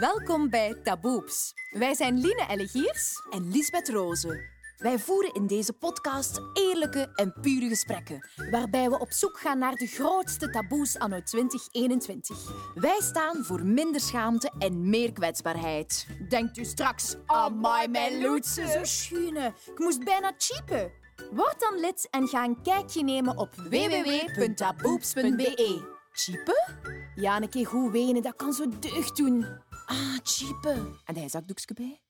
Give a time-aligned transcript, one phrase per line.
[0.00, 1.54] Welkom bij Taboeps.
[1.70, 4.40] Wij zijn Line Ellegiers en Lisbeth Rozen.
[4.76, 9.74] Wij voeren in deze podcast eerlijke en pure gesprekken, waarbij we op zoek gaan naar
[9.74, 12.52] de grootste taboes anno 2021.
[12.74, 16.06] Wij staan voor minder schaamte en meer kwetsbaarheid.
[16.28, 19.54] Denkt u straks, amai, mijn loetse, zo schune.
[19.66, 20.92] Ik moest bijna cheapen.
[21.30, 25.98] Word dan lid en ga een kijkje nemen op www.taboeps.be.
[26.12, 26.78] Cheapen?
[27.14, 29.46] Ja, een keer goed wenen, dat kan zo deugd doen.
[29.90, 31.00] Ah, cheapen.
[31.04, 32.00] En hij zakdoekje bij?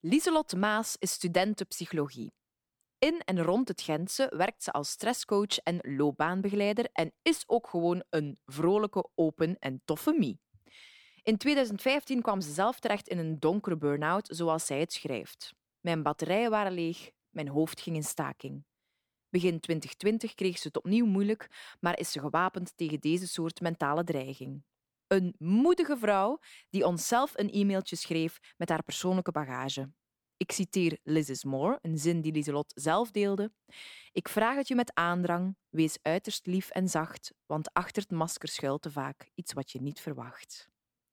[0.00, 2.32] Lieselot Maas is student psychologie.
[2.98, 8.04] In en rond het Gentse werkt ze als stresscoach en loopbaanbegeleider en is ook gewoon
[8.10, 10.40] een vrolijke, open en toffe mie.
[11.22, 15.54] In 2015 kwam ze zelf terecht in een donkere burn-out, zoals zij het schrijft.
[15.80, 18.64] Mijn batterijen waren leeg, mijn hoofd ging in staking.
[19.28, 24.04] Begin 2020 kreeg ze het opnieuw moeilijk, maar is ze gewapend tegen deze soort mentale
[24.04, 24.62] dreiging.
[25.08, 26.38] Een moedige vrouw
[26.70, 29.90] die onszelf een e-mailtje schreef met haar persoonlijke bagage.
[30.36, 33.52] Ik citeer Liz is More, een zin die Lieselot zelf deelde.
[34.12, 38.48] Ik vraag het je met aandrang, wees uiterst lief en zacht, want achter het masker
[38.48, 40.68] schuilt te vaak iets wat je niet verwacht.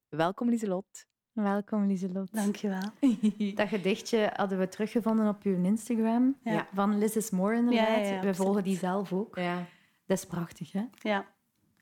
[0.09, 1.05] Welkom Lieselot.
[1.31, 2.33] Welkom Lieselot.
[2.33, 2.91] Dankjewel.
[3.55, 6.67] Dat gedichtje hadden we teruggevonden op uw Instagram, Ja.
[6.73, 7.87] van Liz is More inderdaad.
[7.87, 9.35] Ja, ja, ja, we volgen die zelf ook.
[9.35, 9.67] Ja.
[10.05, 10.83] Dat is prachtig, hè?
[11.01, 11.34] Ja,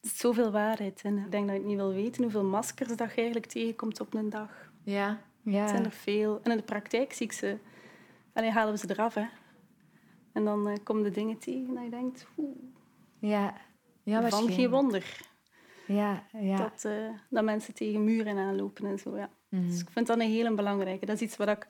[0.04, 1.18] er zit zoveel waarheid in.
[1.18, 4.30] Ik denk dat je niet wil weten hoeveel maskers dat je eigenlijk tegenkomt op een
[4.30, 4.72] dag.
[4.84, 5.22] Ja.
[5.42, 5.59] Ja.
[5.62, 6.40] Het zijn er veel.
[6.44, 7.58] En in de praktijk zie ik ze...
[8.34, 9.26] Allee, halen we ze eraf, hè.
[10.34, 12.28] En dan eh, komen de dingen tegen dat je denkt...
[12.38, 12.58] Oeh,
[13.20, 13.54] Ja,
[14.04, 14.56] ja van waarschijnlijk.
[14.56, 15.22] geen wonder
[15.88, 16.58] Ja, ja.
[16.58, 19.30] dat, eh, dat mensen tegen muren aanlopen en zo, ja.
[19.50, 19.68] Mhm.
[19.68, 21.06] Dus ik vind dat een hele belangrijke.
[21.06, 21.68] Dat is iets waar ik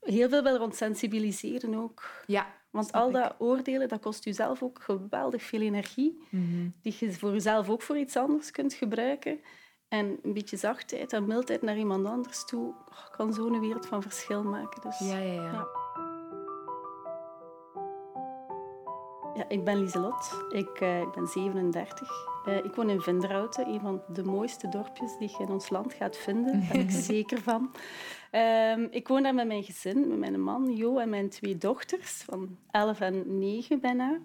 [0.00, 2.22] heel veel wil rond sensibiliseren ook.
[2.26, 2.46] Ja.
[2.76, 6.68] Want al dat oordelen, dat kost u zelf ook geweldig veel energie, Mhm.
[6.82, 9.40] die je voor jezelf ook voor iets anders kunt gebruiken.
[9.88, 14.02] En een beetje zachtheid en mildheid naar iemand anders toe oh, kan zo'n wereld van
[14.02, 14.82] verschil maken.
[14.82, 15.42] Dus, Ja, ja, ja.
[15.52, 15.66] Ja.
[19.34, 20.44] Ja, ik ben Lieselot.
[20.48, 22.10] Ik, eh, ik ben 37.
[22.46, 25.92] Eh, ik woon in Vinderhouten, een van de mooiste dorpjes die je in ons land
[25.92, 26.60] gaat vinden.
[26.60, 27.70] Daar ben ik zeker van.
[28.30, 32.22] Ehm, ik woon daar met mijn gezin, met mijn man Jo en mijn twee dochters
[32.22, 34.18] van 11 en 9 bijna.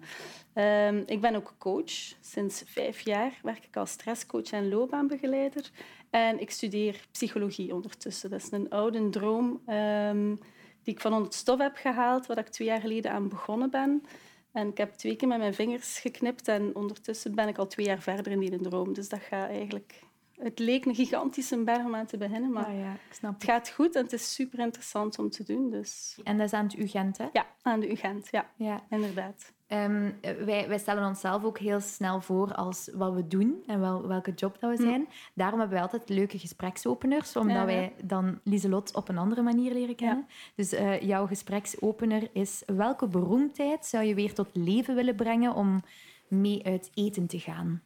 [0.52, 2.14] Ehm, ik ben ook coach.
[2.20, 5.70] Sinds vijf jaar werk ik als stresscoach en loopbaanbegeleider.
[6.10, 8.30] En ik studeer psychologie ondertussen.
[8.30, 10.34] Dat is een oude droom ehm,
[10.82, 13.70] die ik van onder het stof heb gehaald, waar ik twee jaar geleden aan begonnen
[13.70, 14.02] ben.
[14.52, 17.86] En ik heb twee keer met mijn vingers geknipt en ondertussen ben ik al twee
[17.86, 18.92] jaar verder in die droom.
[18.92, 20.00] Dus dat gaat eigenlijk...
[20.38, 23.70] Het leek een gigantische berg om aan te beginnen, maar ja, ik snap het gaat
[23.70, 25.70] goed en het is super interessant om te doen.
[25.70, 27.28] Dus En dat is aan het UGent, hè?
[27.32, 28.84] ja, aan de UGent, ja, Ja.
[28.90, 29.52] inderdaad.
[29.72, 30.10] Ehm,
[30.44, 34.32] wij, wij stellen onszelf ook heel snel voor als wat we doen en wel, welke
[34.34, 35.08] job dat we zijn.
[35.34, 37.64] Daarom hebben wij altijd leuke gespreksopeners, omdat Ja.
[37.64, 40.26] wij dan Lieselot op een andere manier leren kennen.
[40.54, 45.82] Dus eh, jouw gespreksopener is welke beroemdheid zou je weer tot leven willen brengen om
[46.28, 47.82] mee uit eten te gaan?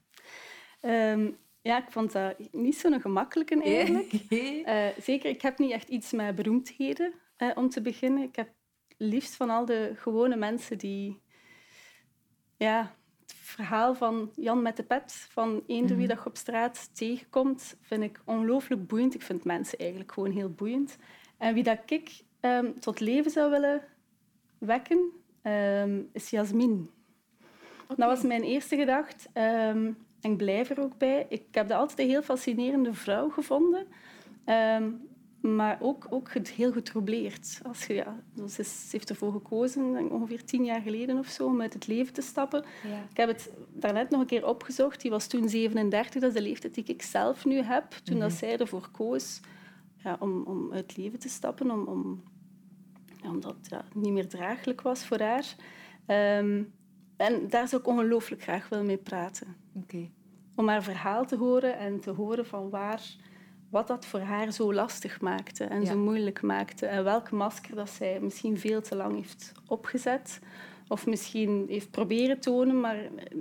[0.80, 1.30] Ehm,
[1.62, 4.12] ja, ik vond dat niet zo'n gemakkelijke eigenlijk.
[4.64, 8.22] Eh, zeker, ik heb niet echt iets met beroemdheden eh, om te beginnen.
[8.22, 8.48] Ik heb
[8.96, 11.24] liefst van al de gewone mensen die...
[12.56, 16.90] Ja, het verhaal van Jan met de pet, van eender wie dat je op straat
[16.92, 19.14] tegenkomt, vind ik ongelooflijk boeiend.
[19.14, 20.96] Ik vind mensen eigenlijk gewoon heel boeiend.
[21.38, 23.82] En wie dat ik ehm, tot leven zou willen
[24.58, 25.10] wekken,
[25.42, 26.90] ehm, is Jasmin.
[27.88, 29.28] Dat was mijn eerste gedachte.
[29.32, 31.26] Ehm, en ik blijf er ook bij.
[31.28, 33.86] Ik heb dat altijd een heel fascinerende vrouw gevonden.
[35.54, 37.60] Maar ook, ook heel getroubleerd.
[37.62, 41.60] Als je, ja, dus ze, heeft ervoor gekozen, ongeveer tien jaar geleden of zo, om
[41.60, 42.64] uit het leven te stappen.
[42.82, 43.04] Ja.
[43.10, 45.00] Ik heb het daarnet nog een keer opgezocht.
[45.00, 47.92] Die was toen 37, dat is de leeftijd die ik zelf nu heb.
[47.92, 49.40] Toen dat zij ervoor koos
[49.96, 52.22] ja, om, om uit het leven te stappen, om, om,
[53.22, 55.54] ja, omdat het ja, niet meer draaglijk was voor haar.
[56.06, 56.62] Ehm,
[57.16, 59.56] en daar zou ik ongelooflijk graag willen mee praten.
[59.74, 60.08] Oké.
[60.54, 63.02] Om haar verhaal te horen en te horen van waar,
[63.70, 65.86] wat dat voor haar zo lastig maakte en Ja.
[65.86, 66.86] zo moeilijk maakte.
[66.86, 70.40] En welk masker dat zij misschien veel te lang heeft opgezet.
[70.88, 72.96] Of misschien heeft proberen tonen, maar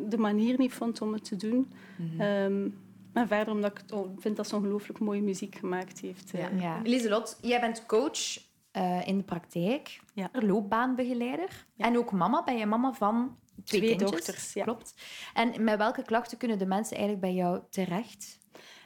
[0.10, 1.72] de manier niet vond om het te doen.
[2.18, 2.68] Ehm,
[3.14, 6.30] en verder omdat ik het vind dat ze ongelooflijk mooie muziek gemaakt heeft.
[6.32, 6.50] Ja.
[6.50, 6.80] Eh, Ja.
[6.84, 8.44] Lieselot, jij bent coach.
[8.72, 10.30] Eh, in de praktijk, Ja.
[10.32, 11.66] loopbaanbegeleider.
[11.78, 14.12] En ook mama, ben je mama van twee, Twee kindjes?
[14.12, 14.64] dochters, ja.
[14.64, 14.94] Klopt.
[15.34, 18.40] En met welke klachten kunnen de mensen eigenlijk bij jou terecht?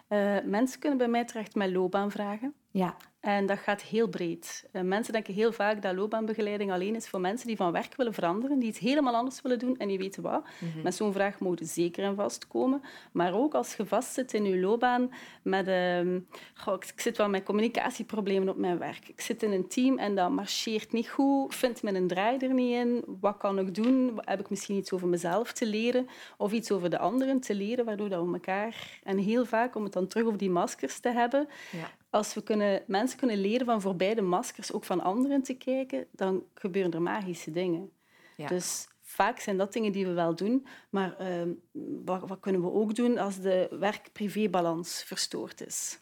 [0.09, 2.53] Eh, mensen kunnen bij mij terecht met loopbaanvragen.
[2.71, 2.95] Ja.
[3.19, 4.65] En dat gaat heel breed.
[4.73, 8.13] Uh, mensen denken heel vaak dat loopbaanbegeleiding alleen is voor mensen die van werk willen
[8.13, 10.43] veranderen, die iets helemaal anders willen doen en die weten wat.
[10.59, 10.81] Mm -hmm.
[10.81, 12.81] Met zo'n vraag mogen zeker en vast komen.
[13.11, 15.11] Maar ook als je vastzit in je loopbaan
[15.41, 15.67] met...
[16.55, 19.07] Goh, ik zit wel met communicatieproblemen op mijn werk.
[19.07, 21.55] Ik zit in een team en dat marcheert niet goed.
[21.55, 23.03] Vindt mijn draai er niet in?
[23.19, 24.19] Wat kan ik doen?
[24.21, 26.07] Heb ik misschien iets over mezelf te leren?
[26.37, 28.99] Of iets over de anderen te leren, waardoor dat we elkaar...
[29.03, 31.47] En heel vaak, om het dan terug over die maskers te hebben...
[32.09, 36.07] Als we kunnen, mensen kunnen leren van voorbij de maskers ook van anderen te kijken,
[36.11, 37.91] dan gebeuren er magische dingen.
[38.35, 38.47] Ja.
[38.47, 41.51] Dus vaak zijn dat dingen die we wel doen, maar uh,
[42.05, 45.99] wat, wat, kunnen we ook doen als de werk-privé-balans verstoord is?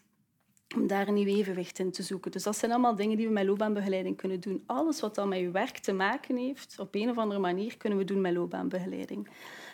[0.76, 2.32] Om daar een nieuw evenwicht in te zoeken.
[2.32, 4.64] Dus dat zijn allemaal dingen die we met loopbaanbegeleiding kunnen doen.
[4.66, 7.98] Alles wat dan met je werk te maken heeft, op een of andere manier kunnen
[7.98, 9.30] we doen met loopbaanbegeleiding.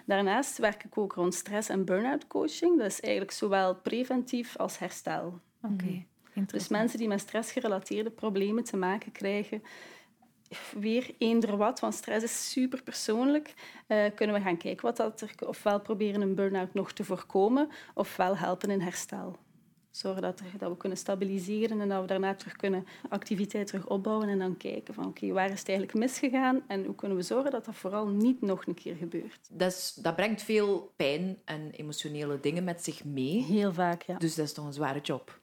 [0.06, 2.77] Daarnaast werk ik ook rond stress- en burn-out coaching.
[2.77, 5.39] Dat is eigenlijk zowel preventief als herstel.
[5.62, 6.06] Oké.
[6.45, 9.63] Dus mensen die met stressgerelateerde problemen te maken krijgen,
[10.80, 13.53] weer eender wat, want stress is super persoonlijk,
[13.88, 17.69] uh, kunnen we gaan kijken wat dat er, ofwel proberen een burn-out nog te voorkomen,
[17.94, 19.38] ofwel helpen in herstel.
[19.91, 23.88] Zorgen dat, er, dat we kunnen stabiliseren en dat we daarna terug kunnen activiteit terug
[23.88, 27.24] opbouwen en dan kijken van oké, waar is het eigenlijk misgegaan en hoe kunnen we
[27.24, 29.50] zorgen dat dat vooral niet nog een keer gebeurt.
[29.51, 33.44] Dat, is, dat brengt veel pijn en emotionele dingen met zich mee.
[33.44, 34.18] Heel vaak, ja.
[34.18, 35.41] Dus dat is toch een zware job.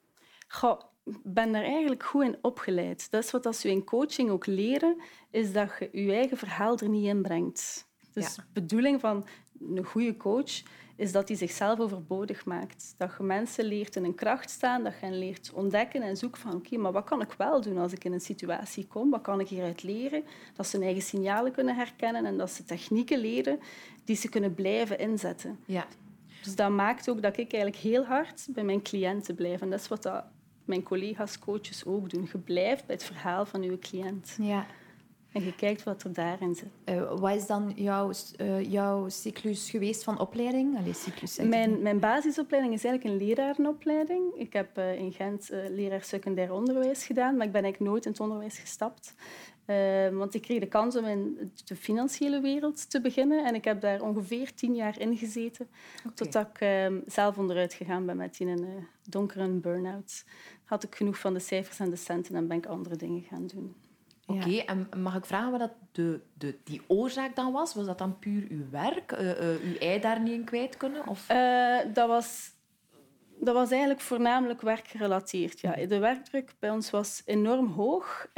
[0.53, 0.81] Goh,
[1.23, 3.11] ben daar eigenlijk goed in opgeleid.
[3.11, 5.01] Dat is wat als we in coaching ook leren,
[5.31, 7.89] is dat je je eigen verhaal er niet in brengt.
[8.13, 9.27] Dus de bedoeling van
[9.61, 10.63] een goede coach
[10.97, 12.95] is dat hij zichzelf overbodig maakt.
[12.97, 16.41] Dat je mensen leert in een kracht staan, dat je hen leert ontdekken en zoeken
[16.41, 19.11] van oké, maar wat kan ik wel doen als ik in een situatie kom?
[19.11, 20.25] Wat kan ik hieruit leren?
[20.55, 23.61] Dat ze hun eigen signalen kunnen herkennen en dat ze technieken leren
[24.05, 25.59] die ze kunnen blijven inzetten.
[25.67, 25.87] Ja.
[26.43, 29.61] Dus dat maakt ook dat ik eigenlijk heel hard bij mijn cliënten blijf.
[29.61, 30.25] En dat is wat dat
[30.65, 32.29] mijn collega's, coaches ook doen.
[32.33, 34.37] Je blijft bij het verhaal van je cliënt.
[34.41, 34.67] Ja.
[35.33, 36.69] En je kijkt wat er daarin zit.
[36.85, 40.79] Uh, wat is dan jouw, uh, jouw cyclus geweest van opleiding?
[40.79, 44.35] Allee, cyclus, mijn, mijn basisopleiding is eigenlijk een lerarenopleiding.
[44.35, 48.11] Ik heb uh, in Gent leraar secundair onderwijs gedaan, maar ik ben eigenlijk nooit in
[48.11, 49.15] het onderwijs gestapt.
[50.13, 53.45] want ik kreeg de kans om in de financiële wereld te beginnen.
[53.45, 55.69] En ik heb daar ongeveer tien jaar in gezeten.
[55.99, 56.13] Okay.
[56.15, 60.25] Totdat ik zelf onderuit gegaan ben met een donkere burn-out
[60.65, 63.47] had ik genoeg van de cijfers en de centen en ben ik andere dingen gaan
[63.47, 63.75] doen.
[64.31, 67.75] Oké, en mag ik vragen wat dat de, de, die oorzaak dan was?
[67.75, 69.13] Was dat dan puur uw werk?
[69.13, 71.07] Uh, uh, uw ei daar niet in kwijt kunnen?
[71.07, 71.31] Of?
[71.31, 72.51] Uh, dat, was,
[73.41, 75.61] dat was eigenlijk voornamelijk werkgerelateerd.
[75.61, 75.87] Ja.
[75.87, 78.29] De werkdruk bij ons was enorm hoog.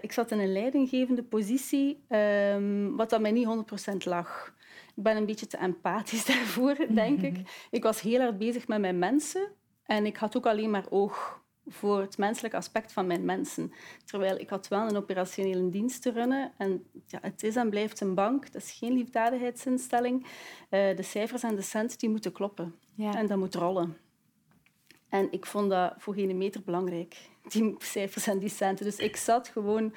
[0.00, 3.48] ik zat in een leidinggevende positie, um, wat dat mij niet
[3.92, 4.54] 100% lag.
[4.96, 7.66] Ik ben een beetje te empathisch daarvoor, denk ik.
[7.70, 9.48] Ik was heel hard bezig met mijn mensen.
[9.84, 13.72] En ik had ook alleen maar oog voor het menselijke aspect van mijn mensen.
[14.04, 16.52] Terwijl ik had wel een operationele dienst te runnen.
[16.56, 18.44] En ja, het is en blijft een bank.
[18.44, 20.22] Het is geen liefdadigheidsinstelling.
[20.22, 22.74] Uh, de cijfers en de cent die moeten kloppen.
[22.94, 23.14] Ja.
[23.14, 23.96] En dat moet rollen.
[25.08, 27.16] En ik vond dat voor geen meter belangrijk,
[27.48, 28.84] die cijfers en die centen.
[28.84, 29.94] Dus ik zat gewoon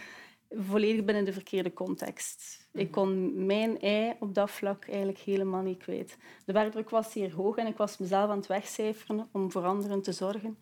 [0.49, 2.67] volledig binnen de verkeerde context.
[2.71, 6.17] Ik kon mijn ei op dat vlak eigenlijk helemaal niet kwijt.
[6.45, 10.01] De werkdruk was zeer hoog en ik was mezelf aan het wegcijferen om voor anderen
[10.01, 10.57] te zorgen.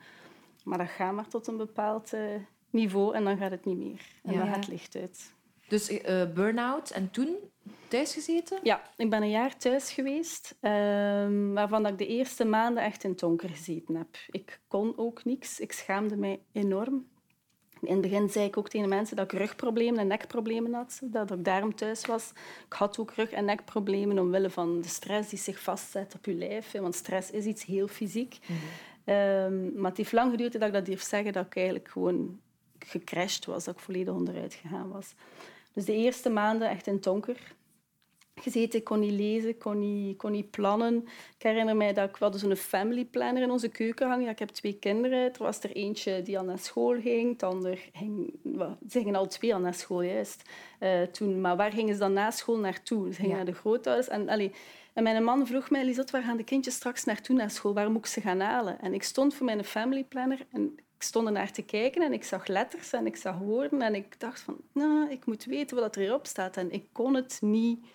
[0.64, 2.22] Maar dat gaat maar tot een bepaald uh,
[2.70, 4.02] niveau en dan gaat het niet meer.
[4.24, 4.40] En ja.
[4.40, 5.34] dan gaat het licht uit.
[5.68, 7.36] Dus uh, burn-out en toen
[7.88, 8.60] thuis gezeten?
[8.64, 10.72] Ja, ik ben een jaar thuis geweest, uh,
[11.54, 14.08] waarvan ik de eerste maanden echt in donker gezeten heb.
[14.30, 15.60] Ik kon ook niks.
[15.60, 17.10] Ik schaamde mij enorm.
[17.82, 21.32] In het begin zei ik ook tegen mensen dat ik rugproblemen en nekproblemen had, dat
[21.32, 22.32] ik daarom thuis was.
[22.66, 26.34] Ik had ook rug- en nekproblemen omwille van de stress die zich vastzet op je
[26.34, 26.72] lijf.
[26.72, 28.38] Want stress is iets heel fysiek.
[28.48, 28.66] Mm -hmm.
[29.06, 32.40] Um, maar het heeft lang geduurd dat ik dat durf zeggen, dat ik eigenlijk gewoon
[32.80, 35.14] gecrashed was, dat ik volledig onderuit gegaan was.
[35.74, 37.56] Dus de eerste maanden echt in donker
[38.36, 38.80] gezeten.
[38.80, 41.04] Ik kon niet lezen, kon niet, kon niet plannen.
[41.38, 44.26] Ik herinner mij dat ik wel zo'n family planner in onze keuken hangen.
[44.26, 45.20] Ja, ik heb twee kinderen.
[45.20, 47.40] Er was er eentje die al naar school ging.
[47.40, 48.34] De ander ging...
[48.90, 50.50] Ze gingen al twee al naar school, juist.
[50.80, 51.42] Uh, toen.
[51.42, 53.08] Maar waar gingen ze dan na school naartoe?
[53.08, 53.36] Ze gingen ja.
[53.36, 54.08] naar de grootouders.
[54.08, 54.52] En, allee,
[54.94, 57.74] en mijn man vroeg mij, Lisot, waar gaan de kindjes straks naartoe naar school?
[57.74, 58.82] Waar moet ik ze gaan halen?
[58.82, 62.14] En ik stond voor mijn family planner en ik stond er naar te kijken en
[62.14, 65.78] ik zag letters en ik zag woorden en ik dacht van, nou, ik moet weten
[65.78, 66.58] wat er hierop staat.
[66.58, 67.86] En ik kon het niet,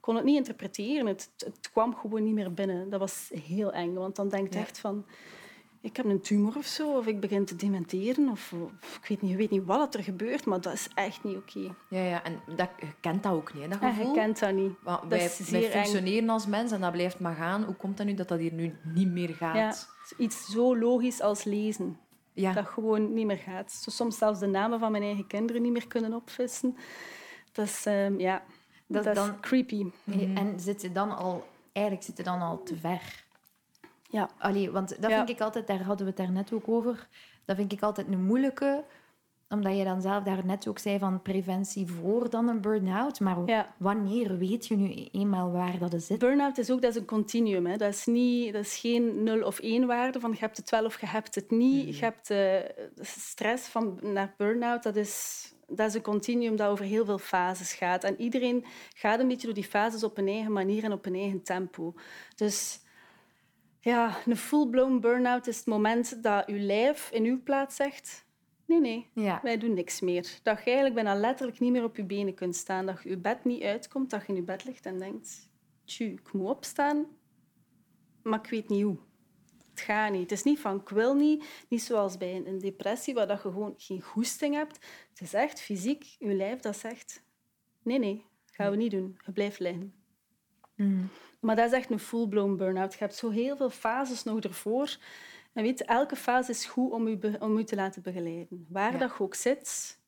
[0.00, 1.06] kon het niet interpreteren.
[1.06, 2.90] Het, het kwam gewoon niet meer binnen.
[2.90, 4.64] Dat was heel eng, want dan denk je ja.
[4.64, 5.04] echt van
[5.80, 9.22] ik heb een tumor of zo, of ik begin te dementeren, of, of ik weet
[9.22, 11.58] niet, je weet niet wat er gebeurt, maar dat is echt niet oké.
[11.58, 11.74] Okay.
[11.88, 14.04] Ja, ja, en dat, je kent dat ook niet, dat gevoel?
[14.04, 14.72] Ja, je kent dat niet.
[14.82, 16.28] Want wij, is wij functioneren eng.
[16.28, 17.62] als mens en dat blijft maar gaan.
[17.64, 19.56] Hoe komt dat nu dat dat hier nu niet meer gaat?
[19.56, 19.74] Ja,
[20.24, 21.98] iets zo logisch als lezen.
[22.32, 22.52] Ja.
[22.52, 23.72] Dat gewoon niet meer gaat.
[23.72, 26.76] Zo soms zelfs de namen van mijn eigen kinderen niet meer kunnen opvissen.
[27.52, 28.42] Dat is, ehm, ja,
[28.86, 29.86] Dat dat, is is dan- creepy.
[30.34, 31.46] En zit je dan al...
[31.72, 33.26] Eigenlijk zit je dan al te ver.
[34.08, 34.30] Ja.
[34.38, 35.16] Allee, want dat Ja.
[35.16, 35.66] vind ik altijd...
[35.66, 37.08] Daar hadden we het daarnet ook over.
[37.44, 38.84] Dat vind ik altijd een moeilijke...
[39.50, 43.20] Omdat je dan zelf daarnet ook zei van preventie voor dan een burn-out.
[43.20, 43.74] Maar Ja.
[43.78, 46.18] wanneer weet je nu eenmaal waar dat zit?
[46.18, 47.66] Burnout is ook dat is een continuum.
[47.66, 47.76] Hè.
[47.76, 50.84] Dat, is niet, dat is geen nul of één waarde van je hebt het wel
[50.84, 51.98] of je hebt het niet.
[51.98, 54.82] Je hebt eh, stress van naar burn-out.
[54.82, 58.04] Dat is, dat is een continuum dat over heel veel fases gaat.
[58.04, 61.14] En iedereen gaat een beetje door die fases op een eigen manier en op een
[61.14, 61.94] eigen tempo.
[62.36, 62.80] Dus
[63.88, 68.26] ja, een full-blown burn-out is het moment dat je lijf in uw plaats zegt...
[68.64, 69.40] Nee, nee, Ja.
[69.42, 70.38] wij doen niks meer.
[70.42, 72.86] Dat je eigenlijk bijna letterlijk niet meer op je benen kunt staan.
[72.86, 75.48] Dat je je bed niet uitkomt, dat je in je bed ligt en denkt...
[75.84, 77.06] Tju, ik moet opstaan,
[78.22, 78.98] maar ik weet niet hoe.
[79.70, 80.20] Het gaat niet.
[80.20, 81.44] Het is niet van ik wil niet.
[81.68, 84.86] Niet zoals bij een, een depressie, waar dat je gewoon geen goesting hebt.
[85.08, 87.22] Het is echt fysiek, je lijf dat zegt...
[87.82, 89.18] Nee, nee, gaan we niet doen.
[89.24, 89.94] Je blijft liggen.
[90.74, 91.08] Mm.
[91.40, 92.92] Maar dat is echt een full-blown burn-out.
[92.92, 94.96] Je hebt zo heel veel fases nog ervoor.
[95.52, 98.66] En weet, elke fase is goed om je, be- om je te laten begeleiden.
[98.68, 98.98] Waar Ja.
[98.98, 99.98] dat je ook zit,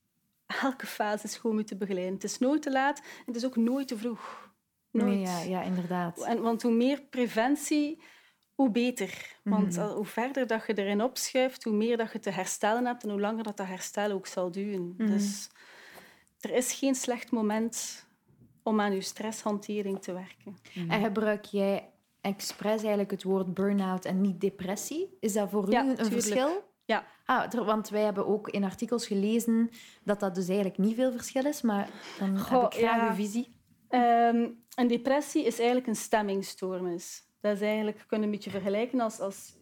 [0.63, 2.15] elke fase is goed om je te begeleiden.
[2.15, 4.49] Het is nooit te laat en het is ook nooit te vroeg.
[4.91, 5.07] Nooit.
[5.15, 6.25] Nee, ja, ja, inderdaad.
[6.25, 8.03] En, want hoe meer preventie,
[8.55, 9.37] hoe beter.
[9.45, 9.89] Want Mhm.
[9.89, 13.21] hoe verder dat je erin opschuift, hoe meer dat je te herstellen hebt en hoe
[13.21, 14.95] langer dat, dat herstel ook zal duren.
[14.99, 15.11] Mhm.
[15.11, 15.49] Dus
[16.41, 18.07] er is geen slecht moment
[18.63, 20.57] om aan je stresshantering te werken.
[20.89, 21.91] En gebruik jij
[22.21, 25.17] expres eigenlijk het woord burn-out en niet depressie?
[25.21, 26.15] Is dat voor Ja, u een tuurlijk.
[26.23, 26.69] verschil?
[26.85, 27.05] Ja.
[27.25, 29.71] Ah, ter- want wij hebben ook in artikels gelezen
[30.05, 31.89] dat dat dus eigenlijk niet veel verschil is, maar
[32.19, 33.09] dan Goh, heb ik graag ja.
[33.09, 33.55] uw visie.
[33.89, 37.29] Ehm, een depressie is eigenlijk een stemmingstoornis.
[37.41, 39.57] Dat is eigenlijk, je kunt een beetje vergelijken als, als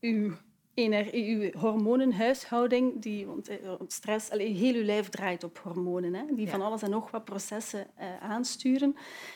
[0.00, 0.32] uw,
[0.78, 3.56] ener- uw hormonenhuishouding, die, want eh,
[3.86, 6.50] stress, heel uw lijf draait op hormonen, hè, die Ja.
[6.50, 8.94] van alles en nog wat processen eh, aansturen.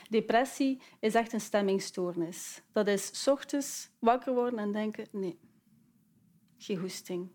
[0.09, 2.61] Depressie is echt een stemmingstoornis.
[2.71, 5.39] Dat is 's ochtends wakker worden en denken, nee,
[6.57, 7.29] geen goesting.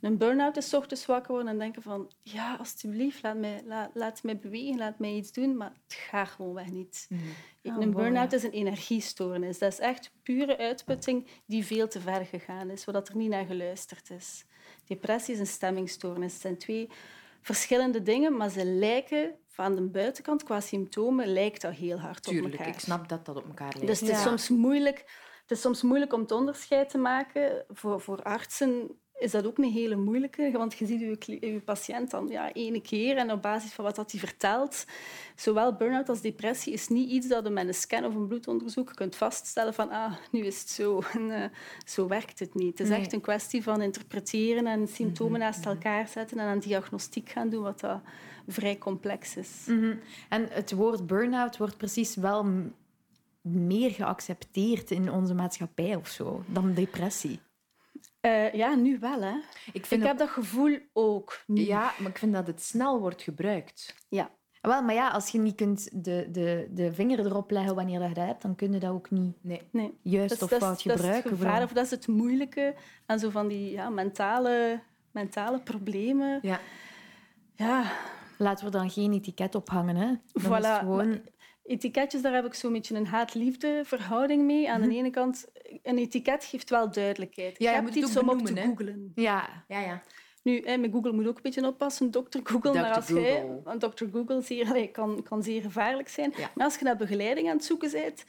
[0.00, 4.22] Een burn-out is ochtends wakker worden en denken van ja, alsjeblieft, laat mij, laat, laat
[4.22, 7.08] mij bewegen, laat mij iets doen, maar het gaat gewoonweg niet.
[7.10, 7.18] Ah,
[7.62, 9.58] een wow, burn-out is een energiestoornis.
[9.58, 13.44] Dat is echt pure uitputting die veel te ver gegaan is, zodat er niet naar
[13.46, 14.44] geluisterd is.
[14.86, 16.32] Depressie is een stemmingstoornis.
[16.32, 16.88] Het zijn twee
[17.40, 22.32] verschillende dingen, maar ze lijken van de buitenkant, qua symptomen, lijkt dat heel hard op
[22.32, 22.68] Tuurlijk, elkaar.
[22.74, 23.86] ik snap dat dat op elkaar lijkt.
[23.86, 24.22] Dus het is, Ja.
[24.22, 24.98] soms moeilijk,
[25.42, 27.64] het is soms moeilijk om het onderscheid te maken.
[27.68, 32.10] Voor, voor artsen is dat ook een hele moeilijke, want je ziet je, je patiënt
[32.10, 34.84] dan ja, ene keer en op basis van wat dat hij vertelt.
[35.36, 38.94] Zowel burn-out als depressie is niet iets dat je met een scan of een bloedonderzoek
[38.94, 41.02] kunt vaststellen van ah, nu is het zo.
[41.12, 41.48] En, eh,
[41.86, 42.70] zo werkt het niet.
[42.70, 42.98] Het is Nee.
[42.98, 47.62] echt een kwestie van interpreteren en symptomen naast elkaar zetten en aan diagnostiek gaan doen,
[47.62, 48.00] wat dat
[48.48, 49.64] vrij complex is.
[49.66, 49.94] Mhm.
[50.28, 52.46] En het woord burn-out wordt precies wel
[53.42, 57.40] meer geaccepteerd in onze maatschappij of zo dan depressie.
[58.28, 59.20] Eh, ja, nu wel.
[59.22, 59.34] Hè.
[59.72, 61.42] Ik vind Ik heb dat gevoel ook.
[61.46, 61.60] Nu.
[61.60, 63.94] Ja, maar ik vind dat het snel wordt gebruikt.
[64.08, 64.30] Ja.
[64.60, 68.12] Wel, maar ja, als je niet kunt de, de, de vinger erop leggen wanneer je
[68.14, 69.62] dat hebt, dan kun je dat ook niet Nee.
[69.72, 69.98] Nee.
[70.02, 71.30] juist Dat is- of dat fout dat is het gebruiken.
[71.30, 72.74] gevaar, of dat is het moeilijke
[73.06, 74.80] aan zo van die ja, mentale,
[75.12, 76.38] mentale problemen.
[76.42, 76.60] Ja.
[77.54, 77.84] Ja,
[78.40, 79.96] Laten we dan geen etiket ophangen.
[79.96, 80.06] Hè.
[80.06, 81.20] Dan is het Voilà, gewoon...
[81.68, 84.70] etiketjes, daar heb ik zo'n beetje een haat-liefde verhouding mee.
[84.70, 85.46] Aan de ene kant,
[85.82, 87.52] een etiket geeft wel duidelijkheid.
[87.52, 87.62] Mhm.
[87.62, 89.12] Ja, je je moet iets ook om op te benoemen, googlen.
[89.14, 90.02] Ja, Ja, ja.
[90.42, 92.70] Nu, hè, met Google moet ook een beetje oppassen, dokter Google.
[92.70, 92.78] Dr.
[92.78, 93.60] Maar als jij, Google.
[93.64, 94.04] want Dr.
[94.12, 96.32] Google zeer, kan, kan zeer gevaarlijk zijn.
[96.36, 96.50] Ja.
[96.54, 98.24] Maar als je naar begeleiding aan het zoeken bent,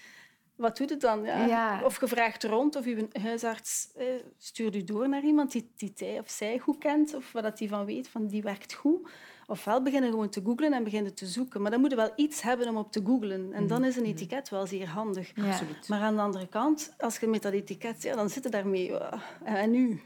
[0.56, 1.24] wat doet het dan?
[1.24, 1.46] Ja?
[1.46, 1.82] Ja.
[1.84, 4.06] Of je vraagt rond, of je huisarts eh,
[4.38, 7.58] stuurt u door naar iemand die, die hij of zij goed kent, of wat dat
[7.58, 9.10] die van weet, van die werkt goed.
[9.50, 11.62] Ofwel beginnen gewoon te googlen en beginnen te zoeken.
[11.62, 13.54] Maar dan moet je wel iets hebben om op te googlen.
[13.54, 15.32] En dan is een etiket wel zeer handig.
[15.36, 15.48] ja.
[15.50, 15.88] Absoluut.
[15.88, 18.86] Maar aan de andere kant, als je met dat etiket zit, dan zit je daarmee.
[18.92, 20.02] ja, En nu?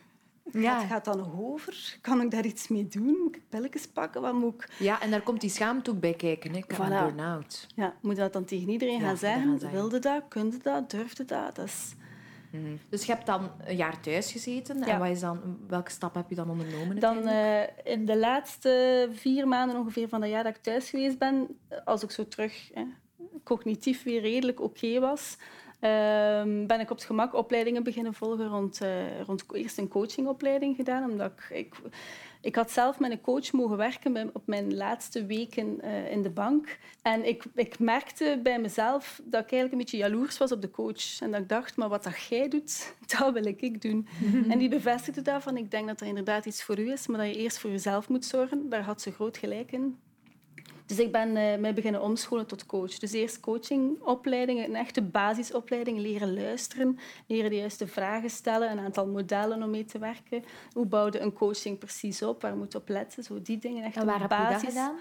[0.52, 0.80] Ja.
[0.80, 1.98] Gaat, gaat dat nog over?
[2.02, 3.18] Kan ik daar iets mee doen?
[3.24, 4.22] Moet ik pilletjes pakken?
[4.22, 4.70] Wat moet ik...
[4.80, 6.54] Ja, en daar komt die schaamte ook bij kijken.
[6.54, 6.60] Hè.
[6.74, 6.88] Voilà.
[6.88, 7.68] burn-out.
[7.76, 9.72] Ja, moet je dat dan tegen iedereen Ja, gaan zeggen.
[9.72, 10.24] Wilde dat?
[10.28, 10.92] Kunde dat?
[10.92, 11.56] Durfde dat?
[11.56, 11.94] dat is...
[12.54, 12.76] Mhm.
[12.90, 14.78] Dus je hebt dan een jaar thuis gezeten.
[14.78, 14.88] Ja.
[14.88, 17.00] En wat is dan, welke stap heb je dan ondernomen?
[17.00, 21.18] Dan eh, in de laatste vier maanden ongeveer van dat jaar dat ik thuis geweest
[21.18, 22.84] ben, als ik zo terug eh,
[23.44, 25.38] cognitief weer redelijk oké was,
[25.84, 30.76] ehm, ben ik op het gemak opleidingen beginnen volgen rond, uh, rond eerst een coachingopleiding
[30.76, 31.76] gedaan, omdat ik, ik
[32.44, 36.30] ik had zelf met een coach mogen werken op mijn laatste weken uh, in de
[36.30, 36.78] bank.
[37.02, 40.72] En ik, ik merkte bij mezelf dat ik eigenlijk een beetje jaloers was op de
[40.72, 41.20] coach.
[41.22, 44.08] En dat ik dacht, maar wat dat jij doet, dat wil ik, ik doen.
[44.50, 45.58] En die bevestigde daarvan.
[45.58, 48.10] Ik denk dat er inderdaad iets voor u is, maar dat je eerst voor jezelf
[48.10, 48.70] moet zorgen.
[48.70, 49.98] Daar had ze groot gelijk in.
[50.86, 52.98] Dus ik ben uh, mij beginnen omscholen tot coach.
[52.98, 59.08] Dus eerst coachingopleidingen, een echte basisopleiding, leren luisteren, leren de juiste vragen stellen, een aantal
[59.08, 60.44] modellen om mee te werken.
[60.72, 62.42] Hoe bouwde een coaching precies op?
[62.42, 63.24] Waar moet je op letten?
[63.24, 63.84] Zo die dingen.
[63.84, 64.52] Echt en waar basis.
[64.52, 64.96] heb je dat gedaan?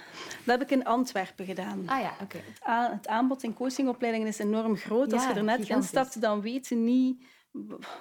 [0.45, 1.83] Dat heb ik in Antwerpen gedaan.
[1.87, 2.41] Ah ja, oké.
[2.61, 5.13] Het, aanbod in coachingopleidingen is enorm groot.
[5.13, 7.23] Als je er net instapt, dan weet je niet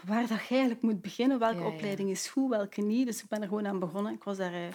[0.05, 1.39] waar dat je eigenlijk moet beginnen.
[1.39, 3.05] Welke opleiding is goed, welke niet.
[3.05, 4.13] Dus ik ben er gewoon aan begonnen.
[4.13, 4.69] Ik was daar, eh,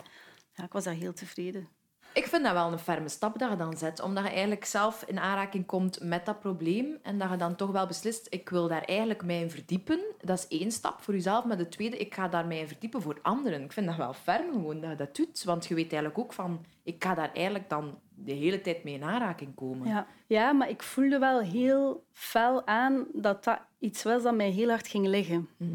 [0.53, 1.69] ja, ik was daar heel tevreden.
[2.17, 4.01] Ik vind dat wel een ferme stap dat je dan zet.
[4.01, 6.99] Omdat je eigenlijk zelf in aanraking komt met dat probleem.
[7.03, 10.01] En dat je dan toch wel beslist, ik wil daar eigenlijk mij in verdiepen.
[10.21, 11.45] Dat is één stap voor jezelf.
[11.45, 13.63] Maar de tweede, ik ga daar mij in verdiepen voor anderen.
[13.63, 15.45] Ik vind dat wel ferm gewoon dat je dat doet.
[15.45, 18.95] Want je weet eigenlijk ook van, ik ga daar eigenlijk dan de hele tijd mee
[18.95, 19.89] in aanraking komen.
[19.89, 24.51] Ja, ja maar ik voelde wel heel fel aan dat dat iets was dat mij
[24.51, 25.49] heel hard ging liggen.
[25.57, 25.75] Mhm.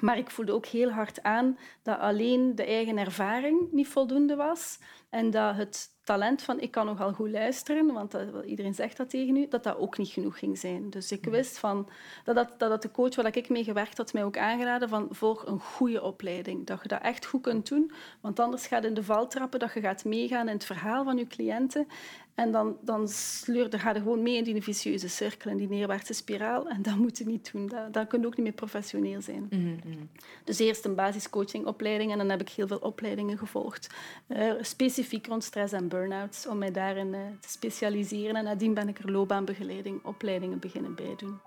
[0.00, 4.78] Maar ik voelde ook heel hard aan dat alleen de eigen ervaring niet voldoende was.
[5.10, 9.10] En dat het talent van ik kan nogal goed luisteren, want dat, iedereen zegt dat
[9.10, 10.90] tegen u, dat dat ook niet genoeg ging zijn.
[10.90, 11.88] Dus ik wist van,
[12.24, 15.42] dat, dat, dat de coach waar ik mee gewerkt had mij ook aangeraden van voor
[15.46, 16.66] een goede opleiding.
[16.66, 19.80] Dat je dat echt goed kunt doen, want anders gaat in de valtrappen dat je
[19.80, 21.86] gaat meegaan in het verhaal van je cliënten
[22.34, 26.12] en dan, dan sleurde, ga je gewoon mee in die vicieuze cirkel, in die neerwaartse
[26.12, 26.68] spiraal.
[26.68, 27.66] En dat moet je niet doen.
[27.66, 29.46] Dat, dat kun je ook niet meer professioneel zijn.
[29.50, 30.04] Mhm, mhm.
[30.44, 33.94] Dus eerst een basiscoachingopleiding en dan heb ik heel veel opleidingen gevolgd.
[34.28, 38.36] Uh, specifiek rond stress en burn-outs, om mij daarin uh, te specialiseren.
[38.36, 41.40] En nadien ben ik er loopbaanbegeleiding, opleidingen beginnen bijdoen.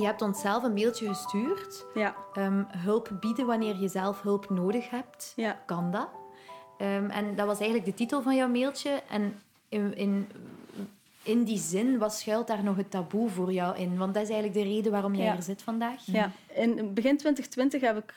[0.00, 1.86] Je hebt ons zelf een mailtje gestuurd.
[1.94, 2.14] Ja.
[2.38, 5.32] Um, hulp bieden wanneer je zelf hulp nodig hebt.
[5.36, 5.62] Ja.
[5.66, 6.08] Kan dat?
[6.78, 9.02] Um, en dat was eigenlijk de titel van jouw mailtje.
[9.10, 10.28] En in, in,
[11.22, 13.96] in die zin was schuilt daar nog het taboe voor jou in.
[13.96, 15.36] Want dat is eigenlijk de reden waarom jij ja.
[15.36, 16.06] er zit vandaag.
[16.06, 16.30] Ja.
[16.54, 18.14] In begin 2020 heb ik,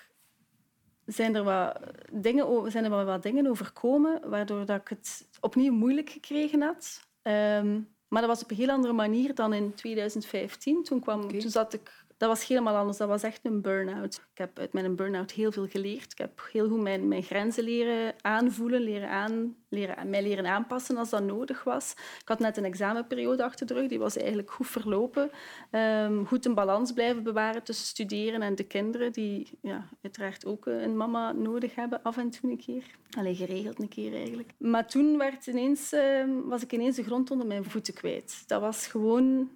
[1.06, 1.80] zijn, er wat
[2.12, 7.08] dingen, zijn er wat dingen overkomen waardoor dat ik het opnieuw moeilijk gekregen had.
[7.24, 10.84] Um, maar dat was op een heel andere manier dan in 2015.
[10.84, 12.98] Toen, kwam, toen zat ik dat was helemaal anders.
[12.98, 14.16] Dat was echt een burn-out.
[14.16, 16.12] Ik heb uit mijn burn-out heel veel geleerd.
[16.12, 20.98] Ik heb heel goed mijn, mijn grenzen leren aanvoelen, leren aan, leren, mij leren aanpassen
[20.98, 21.92] als dat nodig was.
[22.22, 23.88] Ik had net een examenperiode achter de rug.
[23.88, 25.32] Die was eigenlijk goed verlopen.
[25.72, 30.66] Um, goed een balans blijven bewaren tussen studeren en de kinderen, die ja, uiteraard ook
[30.66, 32.84] een mama nodig hebben, af en toe een keer.
[33.18, 34.54] Alleen geregeld een keer eigenlijk.
[34.58, 38.44] Maar toen werd ineens, uh, was ik ineens de grond onder mijn voeten kwijt.
[38.48, 39.50] Dat was gewoon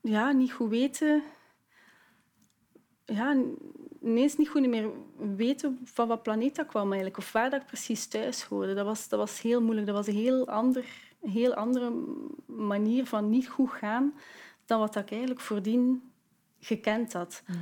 [0.00, 1.22] ja, niet goed weten
[3.04, 3.36] ja,
[4.02, 4.90] ineens niet goed meer
[5.36, 8.74] weten van wat planeet dat kwam eigenlijk, of waar dat ik precies thuis hoorde.
[8.74, 9.86] Dat was, dat was heel moeilijk.
[9.86, 10.84] Dat was een heel, ander,
[11.20, 11.92] heel andere
[12.46, 14.14] manier van niet goed gaan
[14.64, 16.12] dan wat ik eigenlijk voordien
[16.58, 17.42] gekend had.
[17.46, 17.58] Mhm.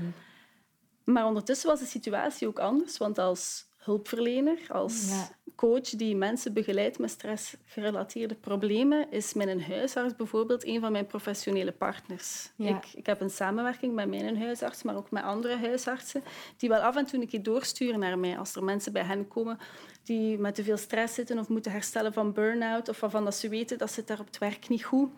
[1.04, 5.10] Maar ondertussen was de situatie ook anders, want als hulpverlener, als
[5.54, 11.72] coach die mensen begeleidt met stressgerelateerde problemen, is mijn huisarts bijvoorbeeld een van mijn professionele
[11.72, 12.50] partners.
[12.56, 16.22] Ik, ik heb een samenwerking met mijn huisarts, maar ook met andere huisartsen,
[16.56, 19.28] die wel af en toe een keer doorsturen naar mij als er mensen bij hen
[19.28, 19.58] komen
[20.02, 23.48] die met te veel stress zitten of moeten herstellen van burn-out of waarvan dat ze
[23.48, 25.10] weten dat ze het daar op het werk niet goed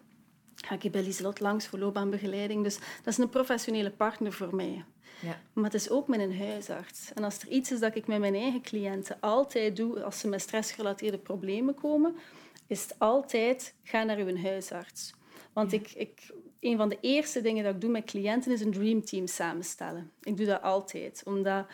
[0.64, 2.62] ga ik bij Lieselot langs voor loopbaanbegeleiding.
[2.62, 4.84] Dus dat is een professionele partner voor mij.
[5.22, 5.40] Ja.
[5.52, 7.12] Maar het is ook met een huisarts.
[7.14, 10.28] En als er iets is dat ik met mijn eigen cliënten altijd doe als ze
[10.28, 12.16] met stressgerelateerde problemen komen,
[12.66, 15.14] is het altijd ga naar uw huisarts.
[15.52, 18.72] Want ik, ik, een van de eerste dingen dat ik doe met cliënten is een
[18.72, 20.10] dreamteam samenstellen.
[20.22, 21.66] Ik doe dat altijd, omdat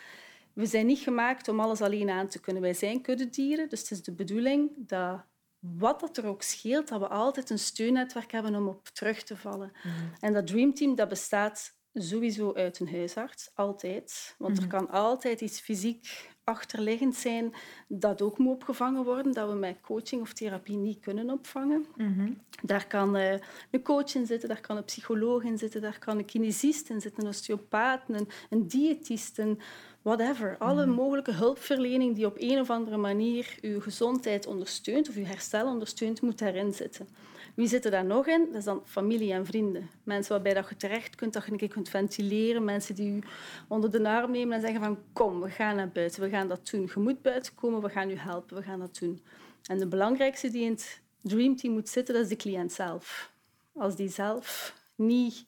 [0.52, 2.62] we zijn niet gemaakt om alles alleen aan te kunnen.
[2.62, 5.24] Wij zijn kuddedieren, dus het is de bedoeling dat
[5.58, 9.36] wat dat er ook scheelt, dat we altijd een steunnetwerk hebben om op terug te
[9.36, 9.72] vallen.
[9.82, 9.92] Mhm.
[10.20, 14.34] En dat dreamteam dat bestaat sowieso uit een huisarts, altijd.
[14.38, 14.76] Want er mhm.
[14.76, 17.54] kan altijd iets fysiek achterliggend zijn
[17.88, 21.86] dat ook moet opgevangen worden, dat we met coaching of therapie niet kunnen opvangen.
[21.96, 22.32] Mhm.
[22.62, 23.32] Daar kan uh,
[23.70, 27.00] een coach in zitten, daar kan een psycholoog in zitten, daar kan een kinesist in
[27.00, 29.60] zitten, een osteopaat, een, een diëtist, een
[30.02, 30.56] whatever.
[30.58, 30.94] Alle mhm.
[30.94, 36.20] mogelijke hulpverlening die op een of andere manier uw gezondheid ondersteunt of uw herstel ondersteunt,
[36.20, 37.08] moet daarin zitten.
[37.54, 38.44] Wie zit er daar nog in?
[38.46, 39.90] Dat is dan familie en vrienden.
[40.02, 42.64] Mensen waarbij dat je terecht kunt, dat je een keer kunt ventileren.
[42.64, 43.22] Mensen die u
[43.68, 46.68] onder de arm nemen en zeggen van kom, we gaan naar buiten, we gaan dat
[46.70, 46.90] doen.
[46.94, 49.24] Je moet buiten komen, we gaan u helpen, we gaan dat doen.
[49.66, 53.32] En de belangrijkste die in het dreamteam moet zitten, dat is de cliënt zelf.
[53.74, 55.44] Als die zelf niet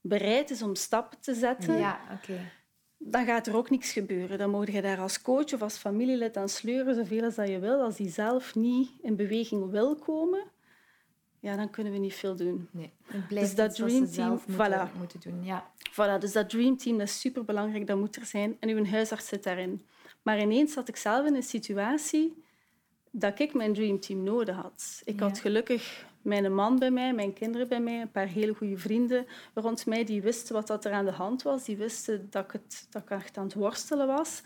[0.00, 2.40] bereid is om stappen te zetten, Ja, oké.
[3.04, 4.38] Dan gaat er ook niks gebeuren.
[4.38, 7.58] Dan moet je daar als coach of als familielid aan sleuren zoveel als dat je
[7.58, 7.80] wil.
[7.80, 10.42] Als die zelf niet in beweging wil komen,
[11.40, 12.68] ja, dan kunnen we niet veel doen.
[12.70, 12.92] Nee.
[13.04, 14.98] Het blijft Dus dat dreamteam, moeten, voilà.
[14.98, 15.44] moeten doen.
[15.44, 15.70] Ja.
[15.90, 18.56] Voilà, dus dat dreamteam dat is superbelangrijk, dat moet er zijn.
[18.60, 19.86] En uw huisarts zit daarin.
[20.22, 22.44] Maar ineens zat ik zelf in een situatie
[23.10, 25.02] dat ik mijn dreamteam nodig had.
[25.04, 28.78] Ik had gelukkig mijn man bij mij, mijn kinderen bij mij, een paar hele goede
[28.78, 31.64] vrienden rond mij die wisten wat dat er aan de hand was.
[31.64, 34.42] Die wisten dat ik, het, dat ik echt aan het worstelen was.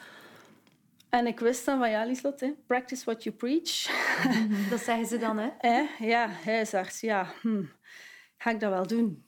[1.09, 3.87] En ik wist dan van, ja, Lieslot, hè, practice what you preach.
[4.71, 5.49] Dat zeggen ze dan, hè?
[5.69, 5.87] Hè?
[5.99, 7.33] Ja, huisarts, ja.
[7.41, 7.65] Hm.
[8.37, 9.27] Ga ik dat wel doen?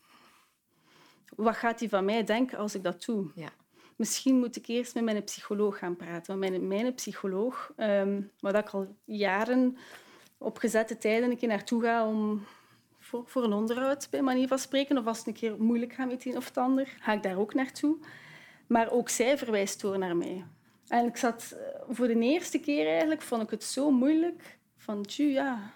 [1.37, 3.30] Wat gaat hij van mij denken als ik dat doe?
[3.34, 3.48] Ja.
[3.96, 6.38] Misschien moet ik eerst met mijn psycholoog gaan praten.
[6.38, 9.76] Want mijn, mijn psycholoog, ehm, waar ik al jaren
[10.38, 12.44] op gezette tijden een keer naartoe ga om
[12.98, 16.09] voor, voor een onderhoud, bij manier van spreken, of als het een keer moeilijk gaat
[16.09, 17.96] met een of het ander, ga ik daar ook naartoe.
[18.66, 20.44] Maar ook zij verwijst door naar mij.
[20.88, 24.59] En ik zat eh, voor de eerste keer eigenlijk, vond ik het zo moeilijk.
[24.77, 25.70] Van, tju, ja,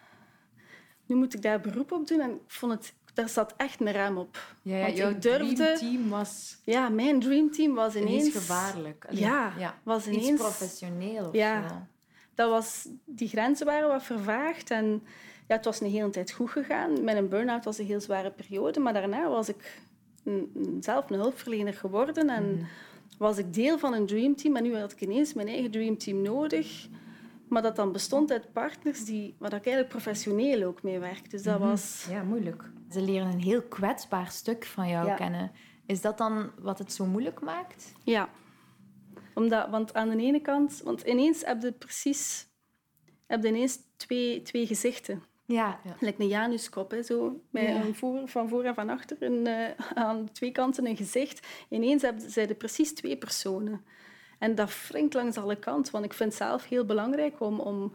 [1.07, 2.21] nu moet ik daar beroep op doen.
[2.21, 4.55] En ik vond het, daar zat echt een rem op.
[4.63, 5.55] Ja, ja, Want jouw ik durfde...
[5.55, 8.11] dreamteam was Ja, mijn dreamteam was ineens...
[8.11, 9.05] ineens gevaarlijk.
[9.09, 9.79] Allee, Ja, ja.
[9.83, 10.41] was Iets ineens...
[10.41, 11.69] professioneel of Ja.
[11.69, 11.75] zo.
[12.35, 14.71] Dat was, die grenzen waren wat vervaagd.
[14.71, 15.03] En
[15.49, 17.05] ja, het was een hele tijd goed gegaan.
[17.05, 18.81] Met een burn-out was een heel zware periode.
[18.81, 19.81] Maar daarna was ik
[20.25, 22.29] een- zelf een hulpverlener geworden.
[22.31, 22.67] En
[23.19, 24.57] was ik deel van een dreamteam.
[24.57, 26.89] En nu had ik ineens mijn eigen dreamteam nodig.
[27.49, 31.29] Maar dat dan bestond uit partners die, waar ik eigenlijk professioneel ook mee werkte.
[31.31, 32.07] Dus dat was...
[32.11, 32.63] Ja, moeilijk.
[32.91, 35.15] Ze leren een heel kwetsbaar stuk van jou Ja.
[35.15, 35.51] kennen.
[35.87, 37.93] Is dat dan wat het zo moeilijk maakt?
[38.05, 38.29] Ja.
[39.35, 40.81] Omdat, want aan de ene kant...
[40.85, 42.47] Want ineens heb je precies...
[43.27, 45.23] Heb je ineens twee, twee gezichten.
[45.47, 45.81] Ja.
[46.01, 47.41] Lijkt een januskop, hè, zo.
[47.51, 47.83] Met Ja.
[47.85, 49.17] een voor, van voor en van achter.
[49.21, 51.47] Een, eh, aan twee kanten een gezicht.
[51.69, 53.85] Ineens hebben zij er precies twee personen.
[54.39, 55.93] En dat wringt langs alle kanten.
[55.93, 57.93] Want ik vind het zelf heel belangrijk om, om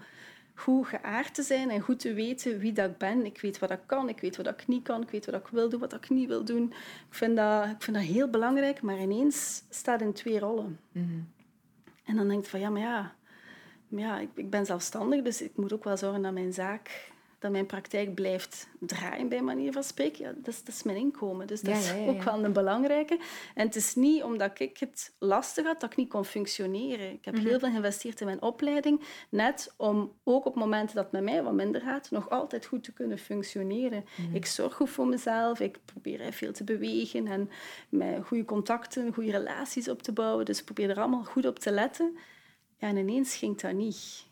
[0.60, 3.26] goed geaard te zijn en goed te weten wie dat ik ben.
[3.26, 5.48] Ik weet wat ik kan, ik weet wat ik niet kan, ik weet wat ik
[5.48, 6.64] wil doen, wat ik niet wil doen.
[7.10, 10.80] Ik vind dat, ik vind dat heel belangrijk, maar ineens staat in twee rollen.
[12.04, 13.16] En dan denk je van, ja, maar ja,
[13.88, 17.12] maar ja ik, ik ben zelfstandig, dus ik moet ook wel zorgen dat mijn zaak,
[17.48, 20.26] dat mijn praktijk blijft draaien, bij manier van spreken.
[20.26, 22.54] Ja, dat, is, dat is mijn inkomen, dus dat Ja, is ja, ook wel een
[22.54, 23.20] belangrijke.
[23.56, 27.12] En het is niet omdat ik het lastig had dat ik niet kon functioneren.
[27.12, 27.46] Ik heb Mhm.
[27.46, 31.44] heel veel geïnvesteerd in mijn opleiding, net om ook op momenten dat het met mij
[31.44, 34.06] wat minder gaat, nog altijd goed te kunnen functioneren.
[34.16, 34.36] Mhm.
[34.36, 37.50] Ik zorg goed voor mezelf, ik probeer veel te bewegen en
[37.90, 40.46] met goede contacten, goede relaties op te bouwen.
[40.46, 42.18] Dus ik probeer er allemaal goed op te letten.
[42.78, 44.26] Ja, en ineens ging dat niet.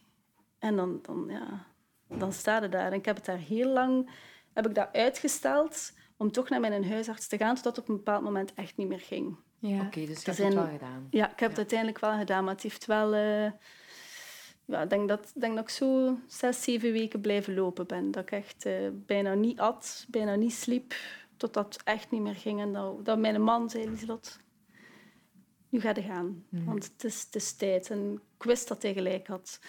[0.59, 1.65] En dan, dan, ja,
[2.07, 2.91] dan sta je daar.
[2.91, 4.09] En ik heb het daar heel lang
[4.53, 7.95] heb ik dat uitgesteld om toch naar mijn huisarts te gaan, totdat het op een
[7.95, 9.35] bepaald moment echt niet meer ging.
[9.59, 9.81] Ja.
[9.81, 11.07] Oké, dus je Er hebt het wel gedaan.
[11.09, 13.13] Ja, ik heb het uiteindelijk wel gedaan, maar het heeft wel...
[13.13, 13.51] eh,
[14.65, 18.11] ja, ik denk dat, ik denk dat ik zo zes, zeven weken blijven lopen ben.
[18.11, 20.93] Dat ik echt eh, bijna niet at, bijna niet sliep,
[21.37, 22.61] totdat het echt niet meer ging.
[22.61, 24.39] En dat, dat mijn man zei, Lieslot,
[25.69, 26.45] nu ga je gaan.
[26.49, 27.89] Want het is, het is tijd.
[27.89, 29.59] En ik wist dat hij gelijk had.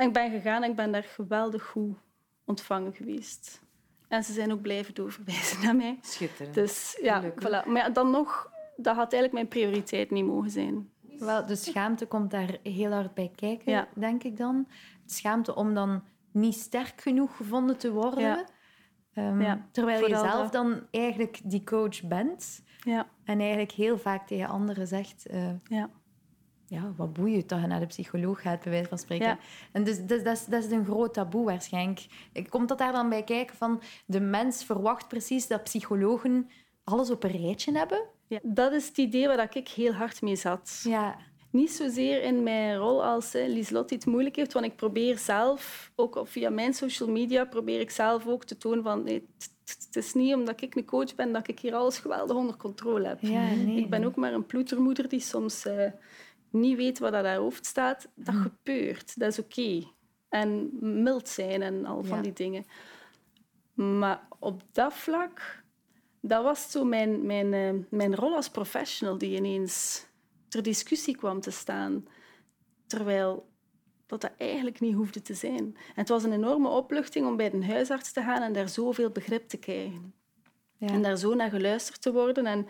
[0.00, 1.96] En ik ben gegaan en ik ben daar geweldig goed
[2.44, 3.62] ontvangen geweest.
[4.08, 5.98] En ze zijn ook blijven doorverwijzen naar mij.
[6.02, 6.54] Schitterend.
[6.54, 7.66] Dus ja, voilà.
[7.66, 10.90] Maar ja, dan nog, dat had eigenlijk mijn prioriteit niet mogen zijn.
[11.18, 13.88] Wel, de schaamte komt daar heel hard bij kijken, Ja.
[13.94, 14.66] denk ik dan.
[15.06, 18.22] De schaamte om dan niet sterk genoeg gevonden te worden.
[18.22, 18.44] Ja.
[19.14, 20.52] Ehm, Ja, terwijl je zelf dat.
[20.52, 22.62] dan eigenlijk die coach bent.
[22.84, 25.26] Ja, En eigenlijk heel vaak tegen anderen zegt...
[25.26, 25.90] eh, ja.
[26.70, 29.26] Ja, wat boeit het dat je naar de psycholoog gaat, bij wijze van spreken.
[29.26, 29.38] Ja.
[29.72, 32.06] En dus, dus dat, is, dat is een groot taboe waarschijnlijk.
[32.48, 33.82] Komt dat daar dan bij kijken van...
[34.06, 36.50] De mens verwacht precies dat psychologen
[36.84, 38.02] alles op een rijtje hebben?
[38.26, 38.38] ja.
[38.42, 40.80] Dat is het idee waar ik heel hard mee zat.
[40.84, 41.16] Ja,
[41.50, 45.92] Niet zozeer in mijn rol als Lieslot die het moeilijk heeft, want ik probeer zelf,
[45.96, 49.84] ook via mijn social media, probeer ik zelf ook te tonen van nee, het- het
[49.86, 53.08] het is niet omdat ik een coach ben dat ik hier alles geweldig onder controle
[53.08, 53.18] heb.
[53.20, 53.76] ja nee.
[53.76, 55.86] Ik ben ook maar een ploetermoeder die soms eh,
[56.50, 58.08] niet weet wat aan haar hoofd staat.
[58.14, 58.40] Dat Mm.
[58.42, 59.86] gebeurt, dat is oké.
[60.28, 60.70] En
[61.02, 62.22] mild zijn en al van Ja.
[62.22, 62.64] die dingen.
[63.74, 65.62] Maar op dat vlak,
[66.20, 70.06] dat was zo mijn, mijn, eh, mijn rol als professional die ineens
[70.48, 72.06] ter discussie kwam te staan.
[72.86, 73.48] Terwijl
[74.06, 75.58] dat dat eigenlijk niet hoefde te zijn.
[75.76, 79.10] En het was een enorme opluchting om bij de huisarts te gaan en daar zoveel
[79.10, 80.14] begrip te krijgen.
[80.76, 80.86] Ja.
[80.86, 82.66] En daar zo naar geluisterd te worden en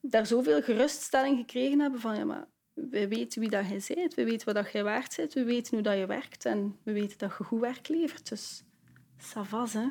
[0.00, 4.24] daar zoveel geruststelling gekregen hebben van ja, maar we weten wie dat jij bent, we
[4.24, 7.18] weten wat dat jij waard bent, we weten hoe dat je werkt en we weten
[7.18, 8.28] dat je goed werk levert.
[8.28, 8.62] Dus,
[9.18, 9.88] ça va, hè.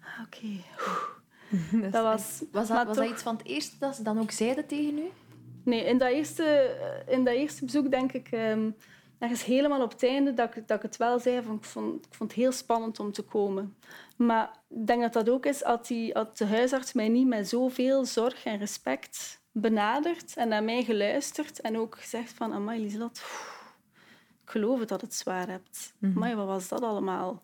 [0.00, 0.46] Ah, Oké.
[1.90, 4.66] Dat was- was, dat, was dat iets van het eerste dat ze dan ook zeiden
[4.66, 5.10] tegen u?
[5.64, 6.76] Nee, in dat eerste,
[7.08, 8.28] in dat eerste bezoek denk ik...
[8.30, 8.70] ehm
[9.22, 11.42] ergens helemaal op het einde dat ik, dat ik het wel zei.
[11.42, 13.76] Van, ik, vond, ik vond het heel spannend om te komen.
[14.16, 17.48] Maar ik denk dat dat ook is als, die, had de huisarts mij niet met
[17.48, 22.52] zoveel zorg en respect benaderd en naar mij geluisterd en ook gezegd van...
[22.52, 23.18] Amai, Lieselot,
[24.44, 25.94] ik geloof het dat het zwaar hebt.
[25.98, 27.42] Maar wat was dat allemaal?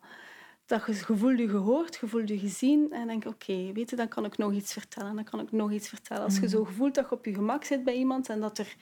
[0.65, 0.93] Dat je
[1.37, 2.91] je gehoord, je voelde je gezien.
[2.91, 5.15] En denk oké, weet je, dan kan ik nog iets vertellen.
[5.15, 6.23] Dan kan ik nog iets vertellen.
[6.23, 8.75] Als je zo gevoelt dat je op je gemak zit bij iemand en dat er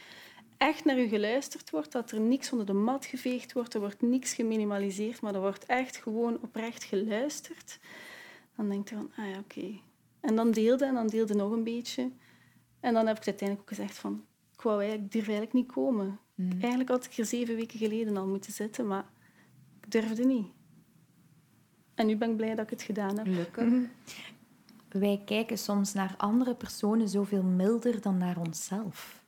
[0.58, 4.02] echt naar je geluisterd wordt, dat er niks onder de mat geveegd wordt, er wordt
[4.02, 7.80] niks geminimaliseerd, maar er wordt echt gewoon oprecht geluisterd,
[8.56, 9.80] dan denk je van, ah ja, oké.
[10.20, 12.12] En dan deelde en dan deelde nog een beetje.
[12.80, 15.72] En dan heb ik uiteindelijk ook gezegd van, ik, wou eigenlijk, ik durf eigenlijk niet
[15.72, 16.20] komen.
[16.60, 19.06] Eigenlijk had ik er zeven weken geleden al moeten zitten, maar
[19.82, 20.48] ik durfde niet.
[21.96, 23.26] En nu ben ik blij dat ik het gedaan heb.
[23.26, 23.74] Gelukkig.
[24.90, 29.24] Wij kijken soms naar andere personen zoveel milder dan naar onszelf.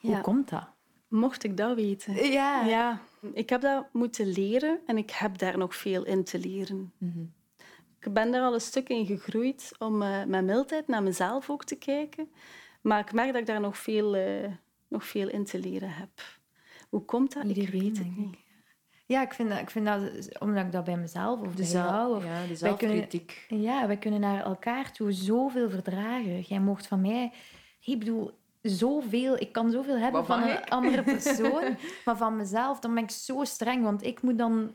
[0.00, 0.68] Hoe komt dat?
[1.08, 2.30] Mocht ik dat weten.
[2.30, 2.64] Ja.
[2.64, 3.00] Ja,
[3.32, 6.92] ik heb dat moeten leren en ik heb daar nog veel in te leren.
[8.00, 11.64] Ik ben daar al een stuk in gegroeid om eh, met mildheid naar mezelf ook
[11.64, 12.28] te kijken.
[12.86, 14.50] Maar ik merk dat ik daar nog veel, eh,
[14.88, 16.08] nog veel in te leren heb.
[16.88, 17.44] Hoe komt dat?
[17.44, 18.24] ik Iedereen, weet denk het ik.
[18.26, 18.36] niet.
[19.06, 20.00] Ja, ik vind dat, ik vind dat
[20.38, 22.16] omdat ik dat bij mezelf of De, bij zelf- jou...
[22.16, 23.46] Of, ja, de wij kunnen- zelfkritiek.
[23.48, 26.40] Ja, wij kunnen naar elkaar toe zoveel verdragen.
[26.40, 27.32] Jij mocht van mij...
[27.80, 28.30] Ik bedoel,
[28.62, 29.40] zoveel...
[29.40, 30.68] Ik kan zoveel hebben van een ik?
[30.68, 31.76] andere persoon.
[32.04, 33.82] maar van mezelf, dan ben ik zo streng.
[33.84, 34.74] Want ik moet dan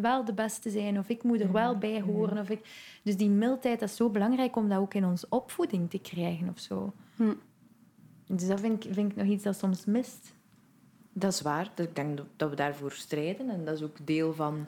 [0.00, 0.98] wel de beste zijn.
[0.98, 2.38] Of ik moet er wel bij horen.
[2.38, 2.60] Of ik...
[3.02, 6.48] Dus die mildheid, dat is zo belangrijk om dat ook in onze opvoeding te krijgen
[6.48, 6.92] of zo.
[7.16, 7.32] Hm.
[8.26, 10.34] Dus dat vind ik, vind ik nog iets dat soms mist.
[11.12, 11.70] Dat is waar.
[11.76, 13.50] Ik denk dat- we daarvoor strijden.
[13.50, 14.66] En dat is ook deel van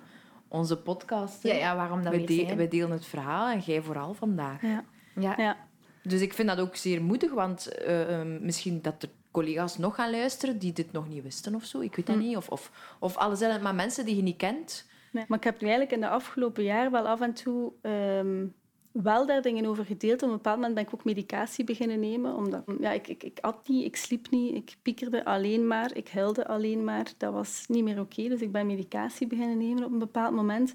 [0.48, 1.42] onze podcast.
[1.42, 2.56] Ja, ja waarom dat wij, weer de- zijn.
[2.56, 4.62] wij delen het verhaal en jij vooral vandaag.
[4.62, 4.84] Ja.
[5.14, 5.34] Ja.
[5.36, 5.56] Ja.
[6.02, 9.94] Dus ik vind dat ook zeer moedig, want eh, eh, misschien dat er collega's nog
[9.94, 11.80] gaan luisteren die dit nog niet wisten of zo.
[11.80, 12.36] Ik weet dat niet.
[12.36, 14.86] Of, of, of alles, maar mensen die je niet kent.
[15.12, 18.46] Maar ik heb nu eigenlijk in de afgelopen jaar wel af en toe ehm,
[18.92, 20.22] wel daar dingen over gedeeld.
[20.22, 22.34] Op een bepaald moment ben ik ook medicatie beginnen nemen.
[22.34, 26.08] Omdat, ja, ik, ik, ik at niet, ik sliep niet, ik piekerde alleen maar, ik
[26.08, 27.12] huilde alleen maar.
[27.16, 30.74] Dat was niet meer oké, dus ik ben medicatie beginnen nemen op een bepaald moment.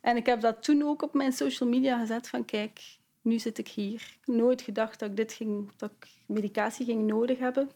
[0.00, 2.80] En ik heb dat toen ook op mijn social media gezet van kijk,
[3.20, 4.16] nu zit ik hier.
[4.24, 7.70] Nooit gedacht dat ik, dit ging, dat ik medicatie ging nodig hebben.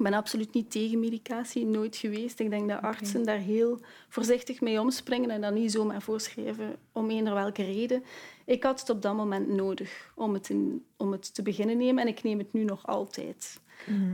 [0.00, 2.40] Ik ben absoluut niet tegen medicatie, nooit geweest.
[2.40, 7.10] Ik denk dat artsen daar heel voorzichtig mee omspringen en dat niet zomaar voorschrijven om
[7.10, 8.04] eender welke reden.
[8.44, 12.02] Ik had het op dat moment nodig om het, in, om het te beginnen nemen
[12.02, 13.60] en ik neem het nu nog altijd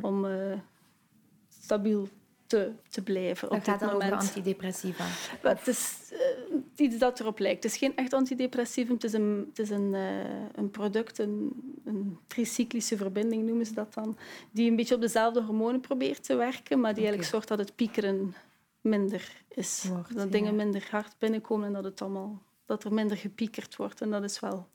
[0.03, 0.59] om eh,
[1.49, 2.09] stabiel
[2.47, 4.29] te, te blijven Dat op gaat dit dan over moment.
[4.29, 5.05] antidepressiva.
[5.43, 6.57] Maar Het is eh,
[6.87, 7.63] iets dat erop lijkt.
[7.63, 8.89] Het is geen echt antidepressief.
[8.89, 11.51] Het is een, het is een, eh, een product, een,
[11.85, 14.17] een tricyclische verbinding noemen ze dat dan,
[14.51, 17.75] die een beetje op dezelfde hormonen probeert te werken, maar die eigenlijk zorgt dat het
[17.77, 18.35] piekeren
[18.81, 19.85] minder is.
[19.89, 20.31] Wordt, dat ja.
[20.31, 24.01] dingen minder hard binnenkomen en dat, het allemaal, dat er minder gepiekerd wordt.
[24.01, 24.67] En dat is wel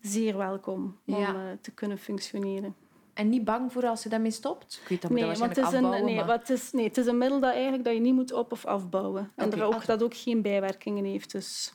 [0.00, 1.34] zeer welkom om Ja.
[1.34, 2.74] eh, te kunnen functioneren.
[3.14, 4.80] En niet bang voor als je daarmee stopt.
[4.82, 6.26] Ik weet dat Nee, dat want het is, een, nee, maar...
[6.26, 8.52] wat het is, nee, het is een middel dat, eigenlijk, dat je niet moet op-
[8.52, 9.32] of afbouwen.
[9.36, 11.32] En er ook, dat ook geen bijwerkingen heeft.
[11.32, 11.72] Dus.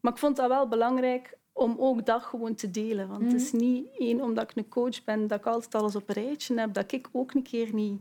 [0.00, 3.08] Maar ik vond dat wel belangrijk om ook dat gewoon te delen.
[3.08, 3.62] Want het is Mhm.
[3.62, 6.72] niet één omdat ik een coach ben, dat ik altijd alles op een rijtje heb,
[6.74, 8.00] dat ik ook een keer niet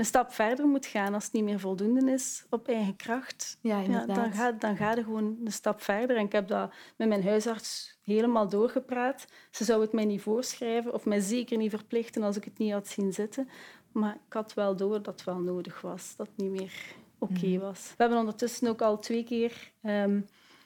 [0.00, 3.58] een stap verder moet gaan als het niet meer voldoende is op eigen kracht.
[3.60, 6.16] Ja, Ja, dan, ga, dan ga je gewoon een stap verder.
[6.16, 9.24] En ik heb dat met mijn huisarts helemaal doorgepraat.
[9.50, 12.72] Ze zou het mij niet voorschrijven of mij zeker niet verplichten als ik het niet
[12.72, 13.48] had zien zitten.
[13.92, 16.72] Maar ik had wel door dat het wel nodig was, dat het niet meer
[17.18, 17.88] oké was.
[17.88, 20.20] We hebben ondertussen ook al twee keer ehm,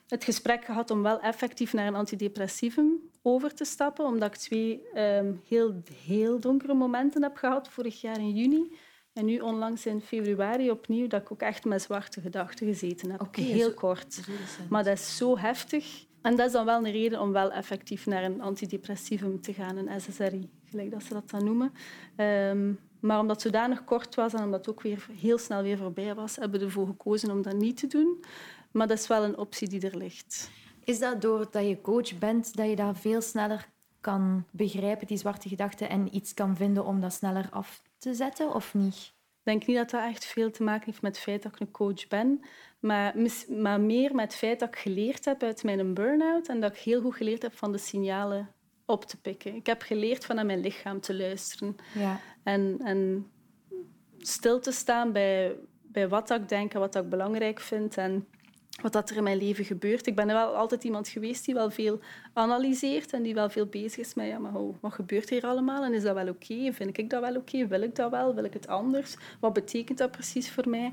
[0.09, 4.83] het gesprek gehad om wel effectief naar een antidepressivum over te stappen, omdat ik twee
[4.93, 8.77] ehm, heel, heel donkere momenten heb gehad, vorig jaar in juni.
[9.15, 13.21] En nu onlangs in februari opnieuw, dat ik ook echt met zwarte gedachten gezeten heb.
[13.37, 14.15] Heel zo- kort.
[14.17, 14.71] Recent.
[14.71, 16.05] Maar dat is zo heftig.
[16.23, 19.77] En dat is dan wel een reden om wel effectief naar een antidepressivum te gaan,
[19.77, 21.73] een SSRI, gelijk dat ze dat dan noemen.
[22.17, 25.79] Ehm, maar omdat het zodanig kort was en omdat het ook weer heel snel weer
[25.79, 28.25] voorbij was, hebben we ervoor gekozen om dat niet te doen.
[28.71, 30.51] Maar dat is wel een optie die er ligt.
[30.85, 33.69] Is dat doordat je coach bent, dat je dat veel sneller
[34.01, 38.55] kan begrijpen, die zwarte gedachten, en iets kan vinden om dat sneller af te zetten,
[38.55, 38.95] of niet?
[38.95, 41.61] Ik denk niet dat dat echt veel te maken heeft met het feit dat ik
[41.61, 42.41] een coach ben,
[42.79, 43.15] maar,
[43.49, 46.79] maar meer met het feit dat ik geleerd heb uit mijn burn-out en dat ik
[46.79, 48.49] heel goed geleerd heb van de signalen
[48.87, 49.55] op te pikken.
[49.55, 51.77] Ik heb geleerd van naar mijn lichaam te luisteren.
[51.95, 52.21] Ja.
[52.43, 53.31] En, en
[54.19, 58.29] stil te staan bij, bij wat ik denk en wat ik belangrijk vind en
[58.83, 60.07] wat dat er in mijn leven gebeurt.
[60.07, 62.01] Ik ben wel altijd iemand geweest die wel veel
[62.33, 65.95] analyseert en die wel veel bezig is met ja, maar wat gebeurt hier allemaal en
[65.95, 66.73] is dat wel oké?
[66.73, 67.67] Vind ik dat wel oké?
[67.67, 68.35] Wil ik dat wel?
[68.35, 69.17] Wil ik het anders?
[69.41, 70.93] Wat betekent dat precies voor mij?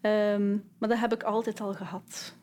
[0.00, 2.34] Ehm, maar dat heb ik altijd al gehad.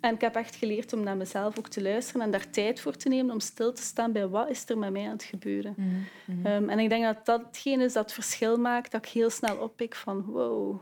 [0.00, 2.96] En ik heb echt geleerd om naar mezelf ook te luisteren en daar tijd voor
[2.96, 5.74] te nemen om stil te staan bij wat is er met mij aan het gebeuren.
[5.76, 9.30] Mm en ik denk dat dat hetgeen is dat het verschil maakt, dat ik heel
[9.30, 10.80] snel oppik van wow,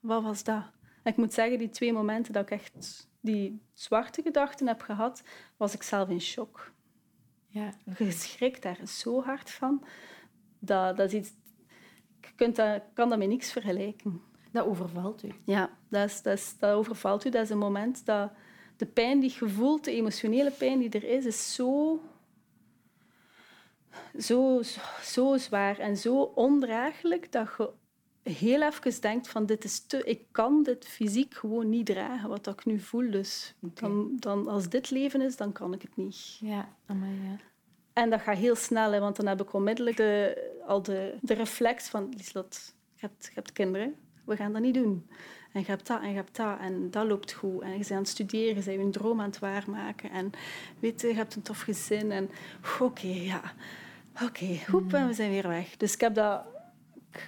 [0.00, 0.62] wat was dat?
[1.10, 5.22] En ik moet zeggen, die twee momenten dat ik echt die zwarte gedachten heb gehad,
[5.56, 6.72] was ik zelf in shock.
[7.46, 7.74] Ja.
[7.98, 9.84] Je schrikt daar zo hard van.
[10.58, 11.32] Dat, dat is iets...
[12.20, 14.22] Je kunt dat, kan dat met niks vergelijken.
[14.52, 15.28] Dat overvalt u.
[15.44, 17.30] Ja, dat, is, dat, is, dat overvalt u.
[17.30, 18.32] Dat is een moment dat
[18.76, 22.00] de pijn die je voelt, de emotionele pijn die er is, is zo,
[24.18, 24.62] zo,
[25.02, 27.70] zo zwaar en zo ondraaglijk dat je
[28.32, 32.46] heel even denkt van dit is te, ik kan dit fysiek gewoon niet dragen, wat
[32.46, 33.10] ik nu voel.
[33.10, 36.38] Dus dan, dan, als dit leven is, dan kan ik het niet.
[36.40, 37.36] Ja, amai, ja.
[37.92, 41.34] En dat gaat heel snel, hè, want dan heb ik onmiddellijk de, al de, de
[41.34, 42.08] reflex van...
[42.16, 45.06] Lieslot, je hebt, je hebt kinderen, we gaan dat niet doen.
[45.52, 47.62] En je hebt dat en je hebt dat en dat loopt goed.
[47.62, 50.10] En je bent aan het studeren, je bent je droom aan het waarmaken.
[50.10, 50.30] En
[50.78, 52.12] weet je, je hebt een tof gezin.
[52.12, 52.30] En
[52.80, 53.42] oké, ja,
[54.22, 55.76] oké, goed, en we zijn weer weg.
[55.76, 56.42] Dus ik heb dat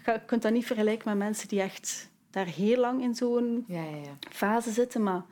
[0.05, 3.83] je kunt dat niet vergelijken met mensen die echt daar heel lang in zo'n ja,
[3.83, 4.17] ja, ja.
[4.31, 5.03] fase zitten.
[5.03, 5.23] Maar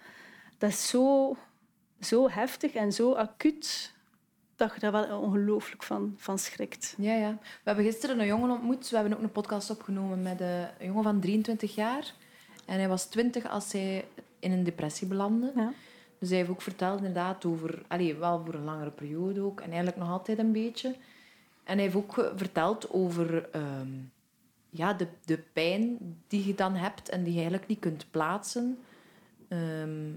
[0.59, 1.37] dat is zo,
[2.01, 3.93] zo heftig en zo acuut
[4.57, 6.95] dat je daar wel ongelooflijk van, van schrikt.
[6.99, 7.39] Ja, ja.
[7.41, 8.91] We hebben gisteren een jongen ontmoet.
[8.91, 12.15] We hebben ook een podcast opgenomen met een jongen van 23 jaar.
[12.67, 14.05] En hij was 20 als hij
[14.39, 15.53] in een depressie belandde.
[15.57, 15.73] Ja.
[16.19, 17.83] Dus hij heeft ook verteld inderdaad over...
[17.89, 19.61] Allez, wel voor een langere periode ook.
[19.61, 20.89] En eigenlijk nog altijd een beetje.
[21.65, 23.49] En hij heeft ook verteld over...
[23.51, 23.89] Ehm,
[24.70, 28.78] ja, de, de pijn die je dan hebt en die je eigenlijk niet kunt plaatsen.
[29.48, 30.12] Ehm,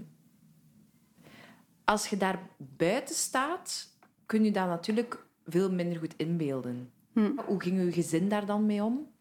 [1.84, 3.88] als je daar buiten staat,
[4.26, 6.90] kun je dat natuurlijk veel minder goed inbeelden.
[7.12, 7.30] Hm.
[7.46, 9.12] Hoe ging uw gezin daar dan mee om?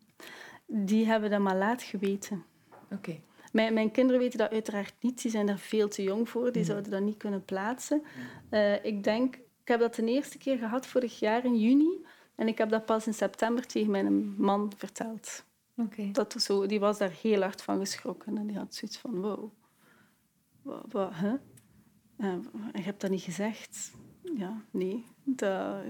[0.65, 2.43] Die hebben dat maar laat geweten.
[2.91, 3.19] Oké.
[3.51, 5.21] Mijn, mijn, kinderen weten dat uiteraard niet.
[5.21, 6.51] Die zijn er veel te jong voor.
[6.51, 6.67] Die hm.
[6.67, 8.03] zouden dat niet kunnen plaatsen.
[8.49, 12.05] Uh, ik denk, ik heb dat de eerste keer gehad vorig jaar in juni.
[12.35, 15.43] En ik heb dat pas in september tegen mijn man verteld.
[15.77, 16.11] Okay.
[16.11, 18.37] Dat zo, die was daar heel hard van geschrokken.
[18.37, 19.51] En die had zoiets van, wow,
[20.61, 21.35] wat, wat hè?
[22.17, 23.91] En je hebt dat niet gezegd.
[24.35, 25.05] Ja, nee.
[25.23, 25.83] Dat,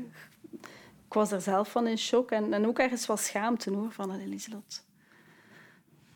[1.05, 2.31] ik was er zelf van in shock.
[2.31, 4.85] En, en ook ergens wel schaamte hoor, van Eliselot.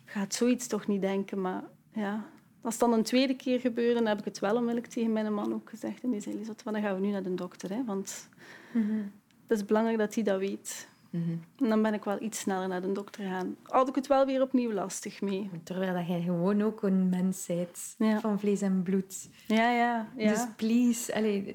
[0.05, 1.63] Gaat zoiets toch niet denken, maar
[1.93, 2.29] ja.
[2.61, 5.33] Als het dan een tweede keer gebeurde, dan heb ik het wel onmiddellijk tegen mijn
[5.33, 6.03] man ook gezegd.
[6.03, 7.69] En die zei, Eliselot, dan gaan we nu naar de dokter.
[7.69, 8.29] Hè, want
[8.73, 9.03] mhm
[9.47, 10.87] het is belangrijk dat hij dat weet.
[11.09, 11.31] Mhm.
[11.59, 13.55] En dan ben ik wel iets sneller naar de dokter gaan.
[13.63, 15.49] Had ik het wel weer opnieuw lastig mee.
[15.63, 19.29] Terwijl dat jij gewoon ook een mens bent van vlees en bloed.
[19.47, 20.07] Ja, ja.
[20.17, 20.29] ja.
[20.29, 21.53] Dus please, allez,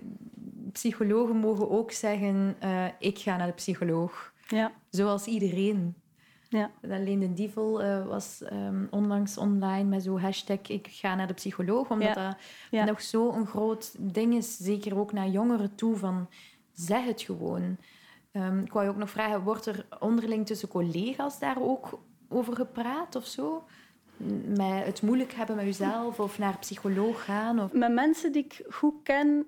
[0.72, 4.32] psychologen mogen ook zeggen, uh, ik ga naar de psycholoog.
[4.48, 4.72] Ja.
[4.90, 5.94] Zoals iedereen.
[6.48, 6.70] Ja.
[6.90, 11.34] Alleen de Dievel uh, was um, onlangs online met zo'n hashtag ik ga naar de
[11.34, 11.90] psycholoog.
[11.90, 12.36] Omdat dat
[12.70, 12.84] ja.
[12.84, 16.28] nog zo'n groot ding is, zeker ook naar jongeren toe, van
[16.86, 17.76] zeg het gewoon.
[18.32, 22.56] Um, ik wou je ook nog vragen, wordt er onderling tussen collega's daar ook over
[22.56, 23.64] gepraat of zo?
[24.46, 27.60] Met het moeilijk hebben met jezelf of naar psycholoog gaan?
[27.60, 27.72] Of...
[27.72, 29.46] Met mensen die ik goed ken,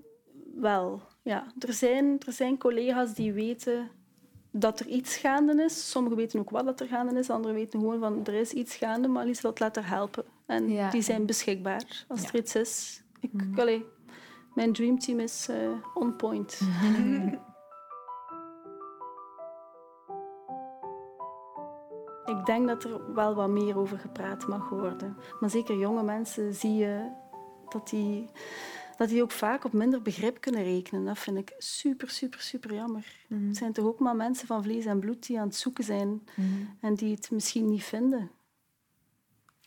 [0.55, 1.03] wel.
[1.23, 1.47] Ja.
[1.59, 3.91] Er, zijn, er zijn collega's die weten
[4.51, 5.91] dat er iets gaande is.
[5.91, 7.31] Sommigen weten ook wat dat er gaande is.
[7.31, 10.25] Anderen weten gewoon van er is iets gaande, maar Liesel laat er helpen.
[10.47, 13.03] En die zijn beschikbaar als er iets is.
[13.21, 13.55] Ik, mm.
[14.55, 15.57] Mijn dreamteam is uh,
[15.95, 16.61] on point.
[22.25, 25.17] Ik denk dat er wel wat meer over gepraat mag worden.
[25.41, 27.11] Maar zeker jonge mensen zie je
[27.69, 28.29] dat die,
[28.97, 31.05] dat die ook vaak op minder begrip kunnen rekenen.
[31.05, 33.27] Dat vind ik super, super, super jammer.
[33.29, 35.85] Mm Het zijn toch ook maar mensen van vlees en bloed die aan het zoeken
[35.85, 36.49] zijn mhm.
[36.81, 38.31] en die het misschien niet vinden.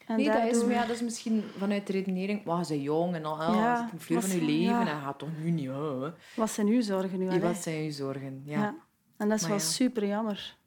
[0.07, 2.43] En nee, dat, is, maar ja, dat is misschien vanuit de redenering...
[2.43, 4.79] Maar ze jong en al, ja, het een vleur van je leven ja.
[4.79, 5.67] en gaat toch nu niet...
[5.67, 6.11] Hè.
[6.35, 7.29] Wat zijn uw zorgen nu?
[7.29, 8.59] Die, wat zijn uw zorgen, ja.
[8.59, 8.75] ja.
[9.17, 10.57] En dat is wel super jammer.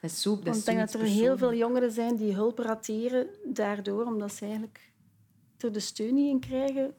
[0.00, 2.58] Dat is, zo, dat Want ik denk dat er heel veel jongeren zijn die hulp
[2.58, 4.92] rateren daardoor, omdat ze eigenlijk
[5.58, 6.94] er de steun niet in krijgen,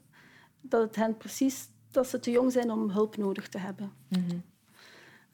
[0.61, 1.69] dat het hen precies...
[1.91, 3.93] Dat ze te jong zijn om hulp nodig te hebben.
[4.07, 4.43] Mm -hmm.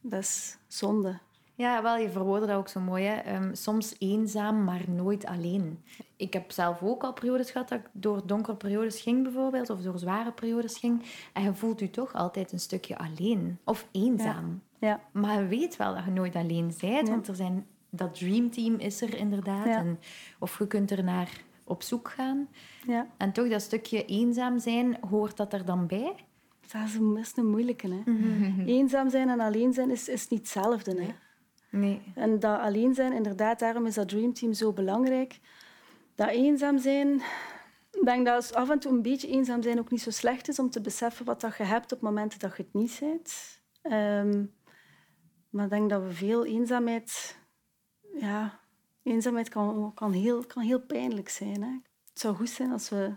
[0.02, 1.20] Dat is zonde.
[1.58, 3.06] Ja, wel, je verwoordde dat ook zo mooi.
[3.06, 3.16] Hè?
[3.16, 5.84] Ehm, soms eenzaam, maar nooit alleen.
[6.16, 9.82] Ik heb zelf ook al periodes gehad dat ik door donkere periodes ging, bijvoorbeeld, of
[9.82, 11.02] door zware periodes ging.
[11.34, 14.62] En je voelt je toch altijd een stukje alleen of eenzaam.
[14.80, 14.88] Ja.
[14.88, 15.02] ja.
[15.12, 19.02] Maar je weet wel dat je nooit alleen bent, want er zijn dat dreamteam is
[19.02, 19.66] er inderdaad.
[19.66, 19.78] Ja.
[19.78, 20.00] En,
[20.40, 21.30] of je kunt er naar
[21.64, 22.48] op zoek gaan.
[22.88, 26.14] Ja, En toch dat stukje eenzaam zijn, hoort dat er dan bij?
[26.72, 27.88] dat is een, best een moeilijke.
[27.88, 28.12] Hè?
[28.12, 28.68] Mhm.
[28.68, 31.02] Eenzaam zijn en alleen zijn is, is niet hetzelfde.
[31.02, 31.08] Hè?
[31.70, 32.02] Nee.
[32.16, 35.40] En dat alleen zijn, inderdaad, daarom is dat dreamteam zo belangrijk.
[36.16, 37.22] Dat eenzaam zijn,
[37.92, 40.60] ik denk dat af en toe een beetje eenzaam zijn ook niet zo slecht is
[40.60, 43.62] om te beseffen wat dat je hebt op momenten dat je het niet bent.
[43.82, 44.46] Ehm,
[45.50, 47.38] maar ik denk dat we veel eenzaamheid...
[48.20, 48.60] Ja,
[49.04, 51.64] eenzaamheid kan, heel, kan heel pijnlijk zijn.
[51.64, 51.72] Hè?
[52.10, 53.14] Het zou goed zijn als we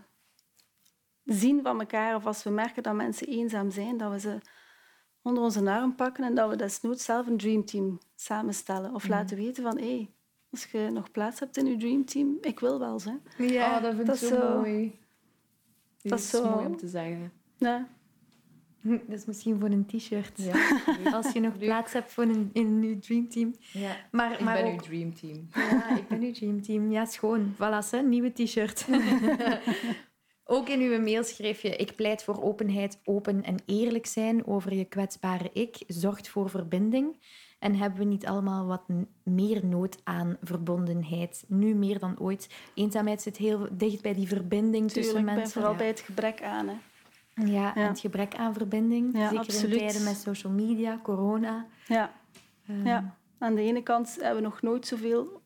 [1.24, 4.38] zien van elkaar of als we merken dat mensen eenzaam zijn, dat we ze
[5.22, 8.94] onder onze arm pakken en dat we desnoods zelf een dreamteam samenstellen.
[8.94, 10.10] Of laten weten van, hé, hey,
[10.50, 13.00] als je nog plaats hebt in je dreamteam, ik wil wel.
[13.04, 13.44] Hè.
[13.44, 14.98] Ja, oh, dat vind dat ik zo zo- mooi.
[16.02, 17.32] dat Dat is zo- mooi om te zeggen.
[17.56, 17.88] Ja.
[18.82, 20.32] Dat is misschien voor een t-shirt.
[20.42, 20.80] Ja,
[21.16, 23.54] Als je nog plaats hebt voor een, in een nieuw dreamteam.
[23.72, 23.96] ja.
[24.10, 25.48] Maar, Ik maar ben ook- uw dreamteam.
[25.54, 26.90] Ja, ik ben uw dreamteam.
[26.90, 27.54] Ja, schoon.
[27.54, 28.86] Voilà, hè, nieuwe t-shirt.
[30.52, 31.76] Ook in uw mail schreef je...
[31.76, 35.76] Ik pleit voor openheid, open en eerlijk zijn over je kwetsbare ik.
[35.86, 37.18] Zorgt voor verbinding.
[37.58, 38.82] En hebben we niet allemaal wat
[39.22, 41.44] meer nood aan verbondenheid?
[41.48, 42.48] Nu meer dan ooit.
[42.74, 45.52] Eenzaamheid zit heel dicht bij die verbinding tussen Tuurlijk, mensen.
[45.52, 46.68] vooral bij het gebrek aan.
[46.68, 46.74] Hè.
[47.44, 47.88] Ja, en Ja.
[47.88, 49.16] het gebrek aan verbinding.
[49.16, 49.72] Ja, Zeker absoluut.
[49.72, 51.66] in tijden met social media, corona.
[51.86, 52.12] Ja.
[52.68, 53.16] Ehm, ja.
[53.38, 55.40] Aan de ene kant hebben we nog nooit zoveel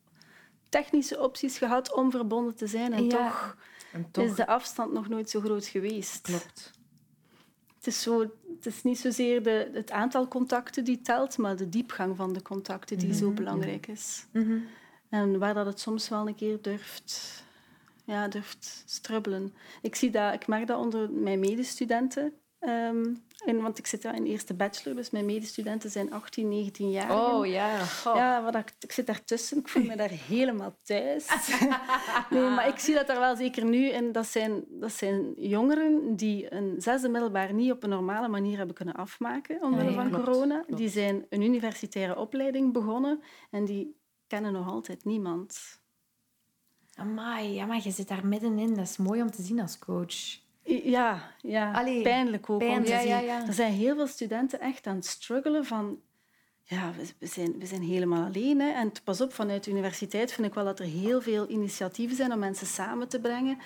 [0.68, 2.92] technische opties gehad om verbonden te zijn.
[2.92, 3.56] En toch,
[4.10, 6.20] toch is de afstand nog nooit zo groot geweest.
[6.20, 6.70] klopt.
[7.76, 8.20] Het is, zo,
[8.56, 12.42] het is niet zozeer de, het aantal contacten die telt, maar de diepgang van de
[12.42, 14.26] contacten die zo belangrijk is.
[14.32, 14.58] mhm.
[15.08, 17.42] En waar dat het soms wel een keer durft,
[18.04, 19.54] ja, durft strubbelen.
[19.82, 22.32] Ik, zie dat, ik merk dat onder mijn medestudenten.
[22.58, 23.14] ehm,
[23.46, 27.10] en, want ik zit ja in eerste bachelor, dus mijn medestudenten zijn 18, 19 jaar.
[27.10, 27.78] Oh ja.
[28.04, 29.58] Ja, wat ik, ik zit daartussen.
[29.58, 31.28] Ik voel me daar helemaal thuis.
[32.30, 33.88] nee, maar ik zie dat er wel zeker nu.
[33.88, 38.56] En dat zijn, dat zijn jongeren die een zesde middelbaar niet op een normale manier
[38.56, 40.60] hebben kunnen afmaken omwille Nee, van klopt, corona.
[40.60, 40.76] klopt.
[40.80, 45.82] Die zijn een universitaire opleiding begonnen en die kennen nog altijd niemand.
[46.94, 48.74] Amai, ja, maar je zit daar middenin.
[48.74, 50.42] Dat is mooi om te zien als coach.
[50.64, 51.72] Ja, ja.
[51.72, 53.06] Allee, pijnlijk ook om te zien.
[53.06, 53.46] ja, ja.
[53.46, 55.98] Er zijn heel veel studenten echt aan het struggelen van...
[56.66, 58.60] Ja, we, zijn, we zijn helemaal alleen.
[58.60, 58.70] Hè.
[58.70, 62.32] En pas op, vanuit de universiteit vind ik wel dat er heel veel initiatieven zijn
[62.32, 63.58] om mensen samen te brengen.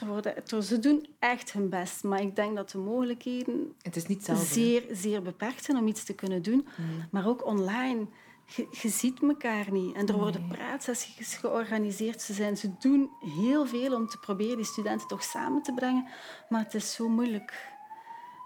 [0.00, 2.04] Er worden, er, ze doen echt hun best.
[2.04, 4.36] Maar ik denk dat de mogelijkheden Het is niet hè?
[4.36, 6.66] zeer, zeer beperkt zijn om iets te kunnen doen.
[7.10, 8.06] Maar ook online.
[8.46, 9.94] Je, je ziet elkaar niet.
[9.94, 12.22] En er worden praatsessies georganiseerd.
[12.22, 16.08] Ze, zijn, ze doen heel veel om te proberen die studenten toch samen te brengen.
[16.48, 17.74] Maar het is zo moeilijk.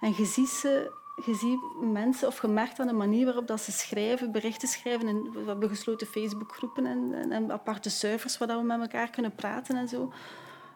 [0.00, 0.92] En je ziet, ze,
[1.24, 5.08] je ziet mensen, of je merkt aan de manier waarop dat ze schrijven, berichten schrijven.
[5.08, 9.10] En we hebben gesloten Facebookgroepen en, en, en aparte servers waar dat we met elkaar
[9.10, 10.12] kunnen praten en zo.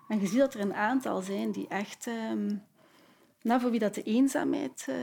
[0.09, 2.07] En je ziet dat er een aantal zijn die echt...
[2.07, 2.57] ehm,
[3.43, 4.97] nou, voor wie dat de eenzaamheid eh,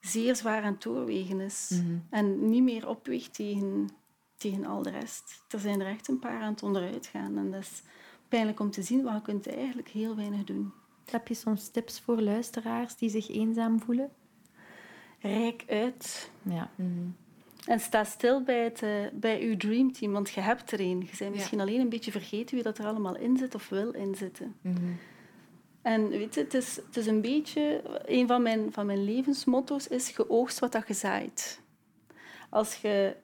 [0.00, 1.80] zeer zwaar aan het doorwegen is.
[2.10, 3.88] En niet meer opweegt tegen,
[4.36, 5.44] tegen al de rest.
[5.48, 7.38] Er zijn er echt een paar aan het onderuit gaan.
[7.38, 7.82] En dat is
[8.28, 10.72] pijnlijk om te zien, maar je kunt eigenlijk heel weinig doen.
[11.10, 14.10] Heb je soms tips voor luisteraars die zich eenzaam voelen?
[15.20, 16.70] Rijk uit Ja.
[17.66, 21.00] en sta stil bij, het, eh, bij uw dreamteam, want je hebt er een.
[21.00, 23.90] Je bent misschien alleen een beetje vergeten wie dat er allemaal in zit of wil
[23.92, 24.56] inzitten.
[25.88, 27.82] En weet je, het is, het is een beetje...
[28.04, 31.60] Een van mijn, van mijn levensmotto's is je oogst wat dat je zaait.
[32.50, 33.16] Als je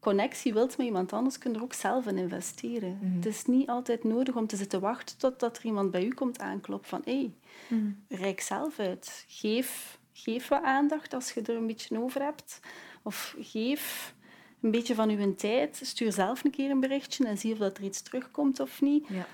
[0.00, 2.98] connectie wilt met iemand anders, kun je er ook zelf in investeren.
[3.14, 6.38] Het is niet altijd nodig om te zitten wachten totdat er iemand bij u komt
[6.38, 7.30] aankloppen van hé,
[7.68, 9.24] hey, reik zelf uit.
[9.28, 12.60] Geef, geef wat aandacht als je er een beetje over hebt.
[13.02, 14.14] Of geef
[14.60, 15.80] een beetje van uw tijd.
[15.82, 19.06] Stuur zelf een keer een berichtje en zie of dat er iets terugkomt of niet.
[19.08, 19.26] Ja.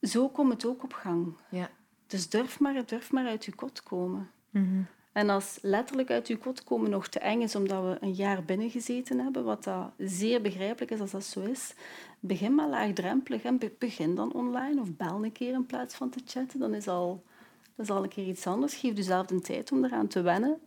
[0.00, 1.36] Zo komt het ook op gang.
[1.50, 1.70] Ja.
[2.08, 4.30] Dus durf maar, durf maar uit je kot komen.
[5.12, 8.44] En als letterlijk uit je kot komen nog te eng is omdat we een jaar
[8.44, 11.74] binnengezeten hebben, wat dat zeer begrijpelijk is als dat zo is,
[12.20, 16.10] begin maar laagdrempelig en be- begin dan online of bel een keer in plaats van
[16.10, 16.58] te chatten.
[16.60, 17.24] Dan is al,
[17.74, 18.74] dat is al een keer iets anders.
[18.74, 20.58] Geef jezelf de tijd om eraan te wennen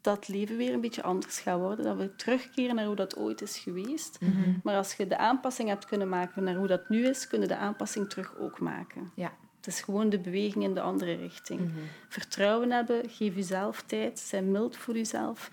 [0.00, 1.84] dat leven weer een beetje anders gaat worden.
[1.84, 4.18] Dat we terugkeren naar hoe dat ooit is geweest.
[4.62, 7.46] Maar als je de aanpassing hebt kunnen maken naar hoe dat nu is, kun je
[7.46, 9.12] de aanpassing terug ook maken.
[9.14, 9.32] Ja.
[9.64, 11.70] Het is gewoon de beweging in de andere richting.
[12.08, 15.50] Vertrouwen hebben, geef jezelf tijd, zijn mild voor jezelf,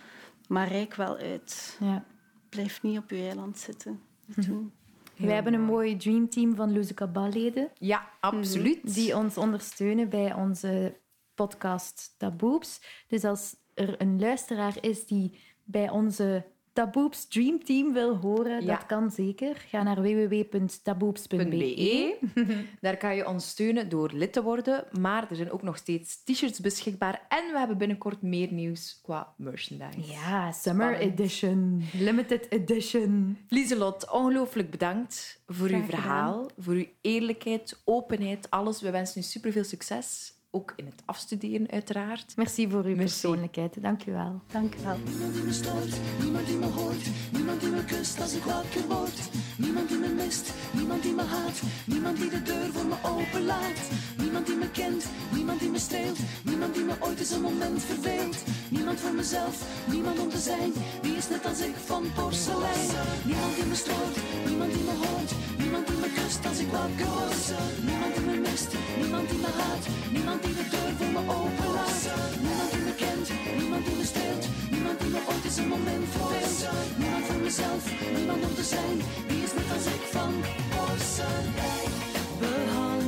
[0.48, 1.78] maar rijk wel uit.
[1.80, 2.04] ja.
[2.50, 4.00] Blijf niet op je eiland zitten.
[4.26, 4.72] Doen.
[5.18, 8.94] Wij hebben een mooi dreamteam van Luzica Balleden Ja, absoluut.
[8.94, 10.98] die ons ondersteunen bij onze
[11.36, 12.82] podcast Taboeps.
[13.08, 18.76] Dus als er een luisteraar is die bij onze Taboeps Dream Team wil horen, Ja.
[18.76, 19.56] dat kan zeker.
[19.70, 21.46] Ga naar www.taboeps.be.
[21.50, 22.18] .be.
[22.82, 24.84] Daar kan je ons steunen door lid te worden.
[25.00, 27.26] Maar er zijn ook nog steeds t-shirts beschikbaar.
[27.30, 30.12] En we hebben binnenkort meer nieuws qua merchandise.
[30.12, 31.20] Ja, Summer Spannend.
[31.20, 31.84] Edition.
[31.94, 33.38] Limited Edition.
[33.48, 35.86] Lieselot, ongelooflijk bedankt voor uw gedaan.
[35.90, 38.82] verhaal, voor uw eerlijkheid, openheid, alles.
[38.82, 40.34] We wensen u superveel succes.
[40.54, 42.34] Ook in het afstuderen, uiteraard.
[42.36, 43.22] Merci voor uw Merci.
[43.22, 43.82] persoonlijkheid.
[43.82, 44.42] Dank u wel.
[44.52, 44.98] Dank u wel.
[45.06, 48.88] Niemand die me stoort, niemand die me hoort, niemand die me kust als ik wakker
[48.88, 49.20] word.
[49.58, 53.80] Niemand die me mist, niemand die me haat, niemand die de deur voor me openlaat.
[54.18, 57.84] Niemand die me kent, niemand die me streelt, niemand die me ooit eens een moment
[57.84, 58.38] verveelt.
[58.70, 59.56] Niemand voor mezelf,
[59.92, 60.72] niemand om te zijn,
[61.02, 62.88] wie is net als ik van porselein.
[63.26, 64.16] Niemand die me stoort,
[64.48, 67.46] niemand die me hoort, niemand die me kust als ik wakker word.
[67.88, 68.70] Niemand die me mist,
[69.02, 72.04] niemand die me haat, niemand die de deur voor me openlaat.
[72.42, 73.28] Niemand die me kent,
[73.60, 76.98] niemand die me streelt, niemand die me ooit eens een moment verveelt.
[76.98, 77.84] Niemand voor mezelf,
[78.18, 80.34] niemand om te zijn, wie is net als ik van
[80.74, 83.01] porselein.